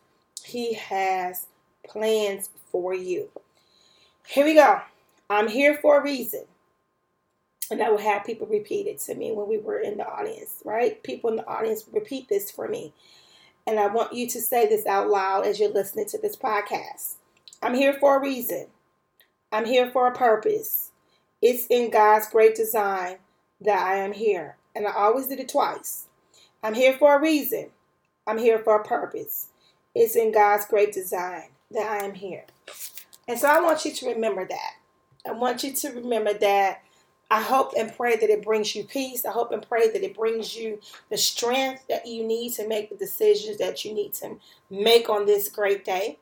He 0.44 0.74
has 0.74 1.46
plans 1.86 2.50
for 2.70 2.94
you. 2.94 3.30
Here 4.26 4.44
we 4.44 4.54
go. 4.54 4.80
I'm 5.28 5.48
here 5.48 5.78
for 5.80 6.00
a 6.00 6.02
reason. 6.02 6.44
And 7.70 7.82
I 7.82 7.90
would 7.90 8.00
have 8.00 8.24
people 8.24 8.46
repeat 8.46 8.86
it 8.86 8.98
to 9.00 9.14
me 9.14 9.32
when 9.32 9.48
we 9.48 9.58
were 9.58 9.78
in 9.78 9.96
the 9.96 10.06
audience, 10.06 10.62
right? 10.64 11.02
People 11.02 11.30
in 11.30 11.36
the 11.36 11.46
audience 11.46 11.84
repeat 11.90 12.28
this 12.28 12.50
for 12.50 12.68
me. 12.68 12.92
And 13.66 13.78
I 13.78 13.86
want 13.86 14.12
you 14.12 14.28
to 14.28 14.40
say 14.40 14.66
this 14.68 14.86
out 14.86 15.08
loud 15.08 15.46
as 15.46 15.58
you're 15.58 15.72
listening 15.72 16.06
to 16.06 16.18
this 16.18 16.36
podcast. 16.36 17.14
I'm 17.62 17.74
here 17.74 17.94
for 17.94 18.16
a 18.16 18.20
reason. 18.20 18.66
I'm 19.52 19.64
here 19.64 19.90
for 19.90 20.06
a 20.06 20.14
purpose. 20.14 20.90
It's 21.40 21.66
in 21.66 21.90
God's 21.90 22.28
great 22.28 22.54
design 22.54 23.18
that 23.60 23.78
I 23.78 23.96
am 23.96 24.12
here. 24.12 24.56
And 24.74 24.86
I 24.86 24.92
always 24.92 25.28
did 25.28 25.40
it 25.40 25.48
twice. 25.48 26.06
I'm 26.62 26.74
here 26.74 26.94
for 26.94 27.16
a 27.16 27.20
reason. 27.20 27.70
I'm 28.26 28.38
here 28.38 28.58
for 28.58 28.76
a 28.76 28.84
purpose. 28.84 29.48
It's 29.94 30.16
in 30.16 30.32
God's 30.32 30.66
great 30.66 30.92
design 30.92 31.50
that 31.70 31.86
I 31.86 32.04
am 32.04 32.14
here. 32.14 32.44
And 33.28 33.38
so 33.38 33.48
I 33.48 33.60
want 33.60 33.84
you 33.84 33.92
to 33.92 34.08
remember 34.08 34.46
that. 34.46 34.74
I 35.26 35.32
want 35.32 35.62
you 35.62 35.72
to 35.72 35.90
remember 35.90 36.34
that. 36.34 36.82
I 37.30 37.40
hope 37.40 37.72
and 37.78 37.96
pray 37.96 38.16
that 38.16 38.28
it 38.28 38.44
brings 38.44 38.76
you 38.76 38.84
peace. 38.84 39.24
I 39.24 39.30
hope 39.30 39.52
and 39.52 39.66
pray 39.66 39.90
that 39.90 40.02
it 40.02 40.14
brings 40.14 40.54
you 40.54 40.80
the 41.08 41.16
strength 41.16 41.84
that 41.88 42.06
you 42.06 42.26
need 42.26 42.52
to 42.54 42.68
make 42.68 42.90
the 42.90 42.96
decisions 42.96 43.56
that 43.58 43.84
you 43.84 43.94
need 43.94 44.12
to 44.14 44.36
make 44.68 45.08
on 45.08 45.24
this 45.24 45.48
great 45.48 45.84
day 45.84 46.18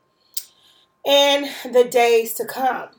and 1.05 1.47
the 1.65 1.85
days 1.85 2.35
to 2.35 2.45
come. 2.45 2.91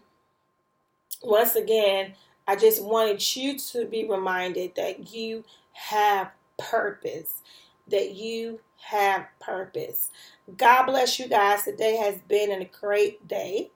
Once 1.24 1.56
again, 1.56 2.16
I 2.48 2.56
just 2.56 2.84
wanted 2.84 3.36
you 3.36 3.58
to 3.58 3.86
be 3.86 4.06
reminded 4.10 4.76
that 4.76 5.14
you 5.14 5.46
have 5.72 6.32
purpose, 6.58 7.42
that 7.88 8.12
you 8.12 8.60
have 8.88 9.28
purpose. 9.40 10.10
God 10.58 10.88
bless 10.88 11.20
you 11.20 11.28
guys. 11.28 11.64
Today 11.64 11.96
has 11.98 12.18
been 12.28 12.52
a 12.52 12.66
great 12.66 13.26
day. 13.28 13.72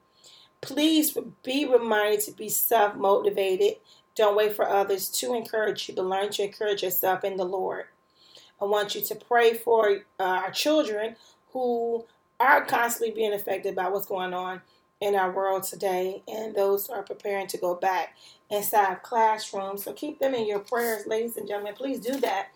Please 0.60 1.16
be 1.42 1.66
reminded 1.66 2.20
to 2.22 2.32
be 2.32 2.48
self 2.48 2.96
motivated. 2.96 3.76
Don't 4.14 4.36
wait 4.36 4.54
for 4.54 4.68
others 4.68 5.10
to 5.10 5.34
encourage 5.34 5.88
you, 5.88 5.94
but 5.94 6.06
learn 6.06 6.30
to 6.30 6.44
encourage 6.44 6.82
yourself 6.82 7.24
in 7.24 7.36
the 7.36 7.44
Lord. 7.44 7.84
I 8.60 8.64
want 8.64 8.94
you 8.94 9.02
to 9.02 9.14
pray 9.14 9.54
for 9.54 9.98
uh, 10.18 10.22
our 10.22 10.50
children 10.50 11.16
who 11.52 12.06
are 12.40 12.64
constantly 12.64 13.14
being 13.14 13.34
affected 13.34 13.74
by 13.74 13.88
what's 13.88 14.06
going 14.06 14.34
on 14.34 14.62
in 15.00 15.14
our 15.14 15.30
world 15.30 15.62
today, 15.62 16.22
and 16.26 16.54
those 16.54 16.88
are 16.88 17.02
preparing 17.02 17.46
to 17.48 17.58
go 17.58 17.74
back 17.74 18.16
inside 18.50 19.02
classrooms. 19.02 19.84
So 19.84 19.92
keep 19.92 20.18
them 20.18 20.34
in 20.34 20.46
your 20.46 20.60
prayers, 20.60 21.06
ladies 21.06 21.36
and 21.36 21.46
gentlemen. 21.46 21.74
Please 21.74 22.00
do 22.00 22.18
that. 22.20 22.48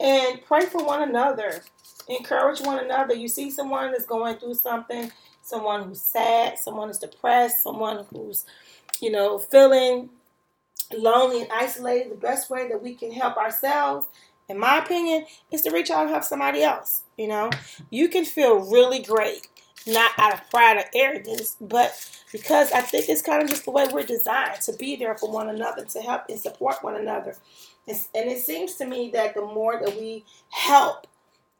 And 0.00 0.44
pray 0.44 0.66
for 0.66 0.84
one 0.84 1.02
another. 1.08 1.62
Encourage 2.08 2.60
one 2.60 2.78
another. 2.78 3.14
You 3.14 3.28
see 3.28 3.50
someone 3.50 3.92
that's 3.92 4.04
going 4.04 4.36
through 4.36 4.54
something, 4.54 5.10
someone 5.46 5.84
who's 5.84 6.00
sad, 6.00 6.58
someone 6.58 6.88
who's 6.88 6.98
depressed, 6.98 7.62
someone 7.62 8.04
who's, 8.10 8.44
you 9.00 9.10
know, 9.10 9.38
feeling 9.38 10.10
lonely 10.96 11.42
and 11.42 11.52
isolated. 11.52 12.10
The 12.10 12.16
best 12.16 12.50
way 12.50 12.68
that 12.68 12.82
we 12.82 12.94
can 12.94 13.12
help 13.12 13.36
ourselves, 13.36 14.06
in 14.48 14.58
my 14.58 14.78
opinion, 14.78 15.24
is 15.52 15.62
to 15.62 15.70
reach 15.70 15.90
out 15.90 16.02
and 16.02 16.10
help 16.10 16.24
somebody 16.24 16.62
else. 16.62 17.04
You 17.16 17.28
know, 17.28 17.50
you 17.90 18.08
can 18.08 18.24
feel 18.24 18.70
really 18.70 19.00
great 19.00 19.46
not 19.86 20.10
out 20.18 20.34
of 20.34 20.50
pride 20.50 20.78
or 20.78 20.84
arrogance, 20.94 21.56
but 21.60 21.94
because 22.32 22.72
I 22.72 22.80
think 22.80 23.08
it's 23.08 23.22
kind 23.22 23.40
of 23.40 23.48
just 23.48 23.66
the 23.66 23.70
way 23.70 23.86
we're 23.92 24.02
designed 24.02 24.60
to 24.62 24.72
be 24.72 24.96
there 24.96 25.16
for 25.16 25.30
one 25.30 25.48
another, 25.48 25.84
to 25.84 26.00
help 26.00 26.22
and 26.28 26.40
support 26.40 26.82
one 26.82 26.96
another. 26.96 27.36
It's, 27.86 28.08
and 28.12 28.28
it 28.28 28.40
seems 28.40 28.74
to 28.74 28.84
me 28.84 29.10
that 29.12 29.34
the 29.34 29.42
more 29.42 29.80
that 29.80 29.96
we 29.96 30.24
help 30.50 31.06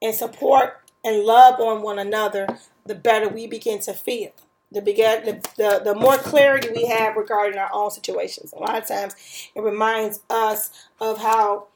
and 0.02 0.12
support 0.12 0.80
and 1.04 1.22
love 1.22 1.60
on 1.60 1.82
one 1.82 2.00
another, 2.00 2.48
the 2.86 2.94
better 2.94 3.28
we 3.28 3.46
begin 3.46 3.80
to 3.80 3.92
feel. 3.92 4.30
The, 4.72 4.82
begin, 4.82 5.24
the, 5.24 5.32
the, 5.56 5.80
the 5.84 5.94
more 5.94 6.16
clarity 6.16 6.70
we 6.74 6.86
have 6.86 7.16
regarding 7.16 7.58
our 7.58 7.70
own 7.72 7.90
situations. 7.90 8.52
A 8.52 8.58
lot 8.58 8.76
of 8.76 8.86
times 8.86 9.14
it 9.54 9.62
reminds 9.62 10.20
us 10.28 10.70
of 11.00 11.18
how 11.18 11.68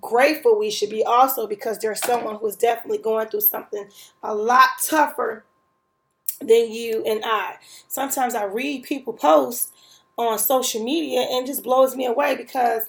grateful 0.00 0.58
we 0.58 0.70
should 0.70 0.88
be 0.90 1.04
also 1.04 1.46
because 1.46 1.78
there's 1.78 2.00
someone 2.00 2.36
who's 2.36 2.56
definitely 2.56 2.98
going 2.98 3.28
through 3.28 3.40
something 3.42 3.88
a 4.22 4.34
lot 4.34 4.68
tougher 4.84 5.44
than 6.40 6.70
you 6.70 7.04
and 7.04 7.22
I. 7.24 7.56
Sometimes 7.88 8.34
I 8.34 8.44
read 8.44 8.84
people 8.84 9.12
post 9.12 9.72
on 10.16 10.38
social 10.38 10.82
media 10.82 11.20
and 11.30 11.46
just 11.46 11.62
blows 11.62 11.96
me 11.96 12.06
away 12.06 12.36
because, 12.36 12.82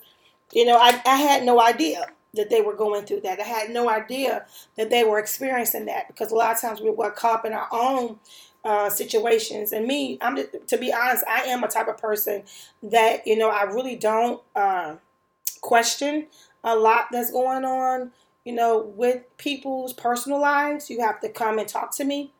you 0.53 0.65
know, 0.65 0.77
I, 0.77 1.01
I 1.05 1.17
had 1.17 1.43
no 1.43 1.59
idea 1.61 2.05
that 2.33 2.49
they 2.49 2.61
were 2.61 2.75
going 2.75 3.05
through 3.05 3.21
that. 3.21 3.39
I 3.39 3.43
had 3.43 3.69
no 3.69 3.89
idea 3.89 4.45
that 4.77 4.89
they 4.89 5.03
were 5.03 5.19
experiencing 5.19 5.85
that 5.85 6.07
because 6.07 6.31
a 6.31 6.35
lot 6.35 6.53
of 6.53 6.61
times 6.61 6.81
we 6.81 6.91
were 6.91 7.11
caught 7.11 7.45
in 7.45 7.53
our 7.53 7.67
own 7.71 8.19
uh, 8.63 8.89
situations. 8.89 9.71
And 9.71 9.87
me, 9.87 10.17
I'm 10.21 10.37
to 10.37 10.77
be 10.77 10.93
honest, 10.93 11.23
I 11.27 11.43
am 11.43 11.63
a 11.63 11.67
type 11.67 11.87
of 11.87 11.97
person 11.97 12.43
that 12.83 13.25
you 13.25 13.37
know 13.37 13.49
I 13.49 13.63
really 13.63 13.95
don't 13.95 14.41
uh, 14.55 14.95
question 15.61 16.27
a 16.63 16.75
lot 16.75 17.07
that's 17.11 17.31
going 17.31 17.65
on. 17.65 18.11
You 18.45 18.53
know, 18.53 18.79
with 18.95 19.23
people's 19.37 19.93
personal 19.93 20.39
lives, 20.39 20.89
you 20.89 21.01
have 21.01 21.19
to 21.21 21.29
come 21.29 21.59
and 21.59 21.67
talk 21.67 21.95
to 21.97 22.03
me 22.03 22.31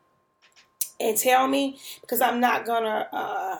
and 0.98 1.16
tell 1.16 1.46
me 1.46 1.78
because 2.00 2.20
I'm 2.20 2.40
not 2.40 2.66
gonna, 2.66 3.06
uh, 3.12 3.58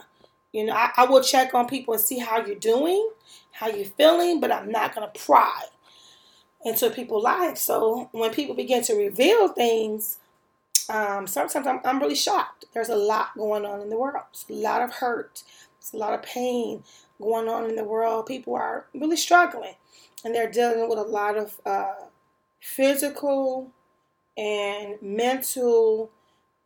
you 0.52 0.64
know, 0.64 0.72
I, 0.72 0.90
I, 0.96 1.04
will 1.04 1.22
check 1.22 1.54
on 1.54 1.68
people 1.68 1.94
and 1.94 2.02
see 2.02 2.18
how 2.18 2.44
you're 2.44 2.56
doing, 2.56 3.08
how 3.52 3.68
you're 3.68 3.84
feeling, 3.84 4.40
but 4.40 4.50
I'm 4.50 4.70
not 4.70 4.94
gonna 4.94 5.12
pry 5.16 5.64
into 6.64 6.90
people's 6.90 7.24
lives. 7.24 7.60
So 7.60 8.08
when 8.12 8.32
people 8.32 8.54
begin 8.54 8.82
to 8.84 8.94
reveal 8.94 9.48
things, 9.48 10.18
um, 10.88 11.26
sometimes 11.26 11.66
I'm, 11.66 11.80
I'm 11.84 12.00
really 12.00 12.14
shocked. 12.14 12.66
There's 12.74 12.88
a 12.88 12.96
lot 12.96 13.36
going 13.36 13.64
on 13.64 13.80
in 13.80 13.90
the 13.90 13.98
world. 13.98 14.24
There's 14.32 14.58
a 14.58 14.62
lot 14.62 14.82
of 14.82 14.94
hurt. 14.94 15.42
There's 15.80 15.94
a 15.94 15.98
lot 15.98 16.14
of 16.14 16.22
pain 16.22 16.82
going 17.20 17.48
on 17.48 17.68
in 17.68 17.76
the 17.76 17.84
world. 17.84 18.26
People 18.26 18.54
are 18.56 18.86
really 18.94 19.16
struggling, 19.16 19.74
and 20.24 20.34
they're 20.34 20.50
dealing 20.50 20.88
with 20.88 20.98
a 20.98 21.02
lot 21.02 21.36
of 21.36 21.60
uh, 21.64 21.94
physical 22.60 23.70
and 24.36 25.00
mental 25.00 26.10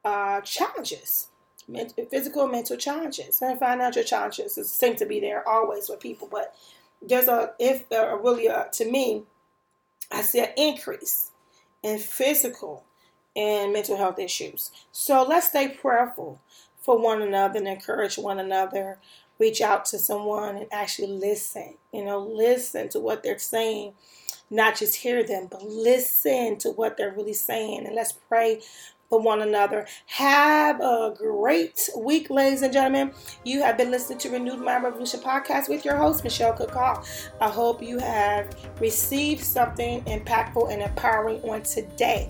uh, 0.04 0.40
challenges, 0.40 1.28
physical 2.10 2.46
mental 2.46 2.76
challenges, 2.76 3.40
and 3.42 3.58
financial 3.58 4.02
challenges. 4.02 4.58
It 4.58 4.66
seem 4.66 4.96
to 4.96 5.06
be 5.06 5.20
there 5.20 5.46
always 5.48 5.88
with 5.88 6.00
people, 6.00 6.28
but 6.30 6.54
there's 7.02 7.28
a 7.28 7.52
if 7.58 7.84
a 7.90 8.16
really 8.16 8.46
a, 8.46 8.68
to 8.72 8.90
me, 8.90 9.24
I 10.10 10.22
see 10.22 10.40
an 10.40 10.50
increase 10.56 11.30
in 11.82 11.98
physical 11.98 12.84
and 13.36 13.72
mental 13.72 13.96
health 13.96 14.18
issues. 14.18 14.70
So 14.92 15.22
let's 15.22 15.48
stay 15.48 15.68
prayerful 15.68 16.40
for 16.80 17.02
one 17.02 17.22
another 17.22 17.58
and 17.58 17.68
encourage 17.68 18.16
one 18.16 18.38
another. 18.38 18.98
Reach 19.38 19.60
out 19.60 19.84
to 19.86 19.98
someone 19.98 20.56
and 20.56 20.66
actually 20.70 21.08
listen. 21.08 21.74
You 21.92 22.04
know, 22.04 22.20
listen 22.20 22.88
to 22.90 23.00
what 23.00 23.22
they're 23.22 23.38
saying 23.38 23.94
not 24.50 24.76
just 24.76 24.96
hear 24.96 25.24
them, 25.24 25.48
but 25.50 25.62
listen 25.64 26.56
to 26.58 26.70
what 26.70 26.96
they're 26.96 27.12
really 27.12 27.32
saying. 27.32 27.86
And 27.86 27.94
let's 27.94 28.12
pray 28.12 28.60
for 29.14 29.20
one 29.20 29.42
another. 29.42 29.86
Have 30.06 30.80
a 30.80 31.14
great 31.16 31.88
week, 31.96 32.30
ladies 32.30 32.62
and 32.62 32.72
gentlemen. 32.72 33.12
You 33.44 33.62
have 33.62 33.76
been 33.76 33.92
listening 33.92 34.18
to 34.18 34.30
Renewed 34.30 34.58
Mind 34.58 34.82
Revolution 34.82 35.20
podcast 35.20 35.68
with 35.68 35.84
your 35.84 35.96
host, 35.96 36.24
Michelle 36.24 36.52
Cookall. 36.52 37.06
I 37.40 37.48
hope 37.48 37.80
you 37.80 38.00
have 38.00 38.56
received 38.80 39.44
something 39.44 40.02
impactful 40.04 40.72
and 40.72 40.82
empowering 40.82 41.40
on 41.42 41.62
today. 41.62 42.28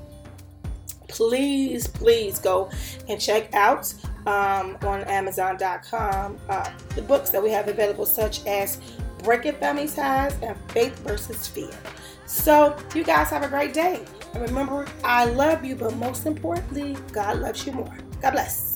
Please, 1.08 1.86
please 1.86 2.38
go 2.38 2.70
and 3.08 3.18
check 3.18 3.54
out 3.54 3.94
um, 4.26 4.76
on 4.82 5.04
Amazon.com 5.04 6.38
uh, 6.50 6.70
the 6.96 7.02
books 7.02 7.30
that 7.30 7.42
we 7.42 7.50
have 7.50 7.68
available, 7.68 8.04
such 8.04 8.44
as 8.46 8.78
Breaking 9.22 9.54
Family 9.54 9.88
Ties 9.88 10.36
and 10.42 10.54
Faith 10.70 10.98
versus 10.98 11.46
Fear. 11.46 11.70
So, 12.26 12.76
you 12.94 13.04
guys 13.04 13.30
have 13.30 13.42
a 13.42 13.48
great 13.48 13.72
day. 13.72 14.04
And 14.34 14.42
remember, 14.42 14.86
I 15.04 15.26
love 15.26 15.64
you, 15.64 15.76
but 15.76 15.94
most 15.96 16.26
importantly, 16.26 16.96
God 17.12 17.38
loves 17.38 17.66
you 17.66 17.72
more. 17.72 17.96
God 18.20 18.32
bless. 18.32 18.73